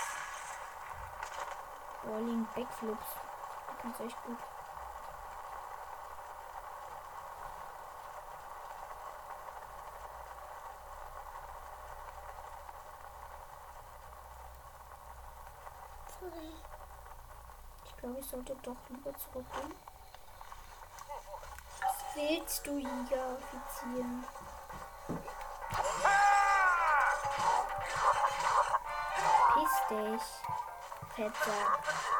Rolling 2.06 2.46
Backflips. 2.54 3.10
Du 3.68 3.74
kannst 3.80 4.00
echt 4.00 4.22
gut. 4.24 4.38
Glaube, 18.04 18.20
ich 18.20 18.26
sollte 18.26 18.54
doch 18.62 18.76
lieber 18.90 19.12
zurückgehen. 19.16 19.74
Was 21.80 22.16
willst 22.16 22.66
du 22.66 22.78
hier, 22.78 23.38
Offizier? 23.38 24.04
Piss 29.54 29.74
dich, 29.88 30.22
Fettsack. 31.16 32.13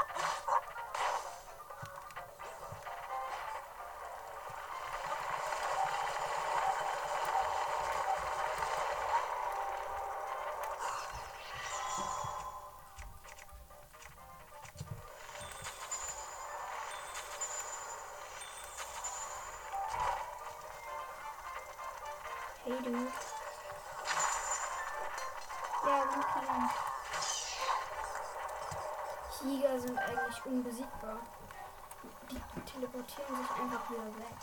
Teleportieren 32.75 33.37
sich 33.37 33.51
einfach 33.51 33.91
wieder 33.91 34.07
weg. 34.19 34.37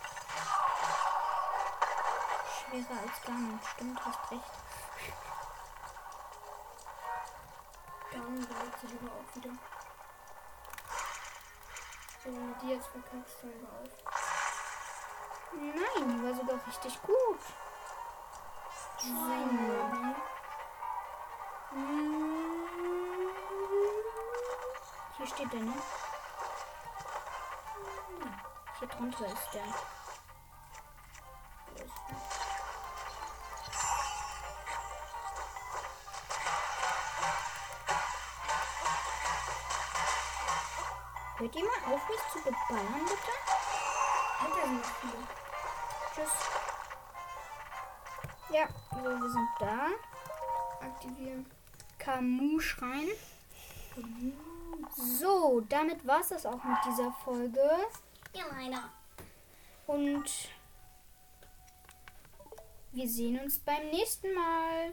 Schwerer 2.56 3.00
als 3.02 3.22
gar 3.24 3.36
nicht. 3.36 3.68
Stimmt, 3.68 4.06
hast 4.06 4.32
recht. 4.32 4.52
Dann 8.12 8.36
bewegt 8.36 8.80
sich 8.80 8.92
aber 9.02 9.12
auch 9.12 9.36
wieder. 9.36 9.54
So, 12.24 12.26
wenn 12.26 12.54
du 12.54 12.60
die 12.62 12.70
jetzt 12.70 12.88
verkackst, 12.88 13.36
dann 13.42 13.68
auf. 13.68 13.90
Nein, 15.54 16.08
die 16.08 16.24
war 16.24 16.34
sogar 16.34 16.68
richtig 16.68 17.02
gut. 17.02 17.40
Nein. 19.04 20.16
Hier 25.18 25.28
steht 25.28 25.52
der, 25.52 25.60
ne? 25.60 25.74
Hier 28.82 28.90
drunter 28.90 29.28
ist 29.28 29.54
der. 29.54 29.62
Hört 41.38 41.56
ihr 41.56 41.64
mal 41.64 41.94
auf, 41.94 42.10
mich 42.10 42.20
zu 42.34 42.40
beballern, 42.40 43.06
bitte? 43.06 43.34
Alter, 44.40 44.68
sind 44.68 44.86
viele. 45.00 45.28
Tschüss. 46.16 46.32
Ja, 48.50 48.68
so, 48.90 49.04
wir 49.04 49.30
sind 49.30 49.50
da. 49.60 49.90
Aktivieren. 50.84 51.46
Kamu-Schrein. 52.00 53.10
So, 54.96 55.62
damit 55.70 56.08
war 56.08 56.22
es 56.22 56.30
das 56.30 56.48
auch 56.48 56.64
mit 56.64 56.78
dieser 56.88 57.12
Folge. 57.24 57.70
Airliner. 58.34 58.92
Und 59.88 60.50
wir 62.92 63.08
sehen 63.08 63.40
uns 63.40 63.60
beim 63.60 63.90
nächsten 63.90 64.34
Mal. 64.34 64.92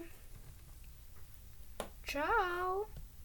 Ciao. 2.07 2.87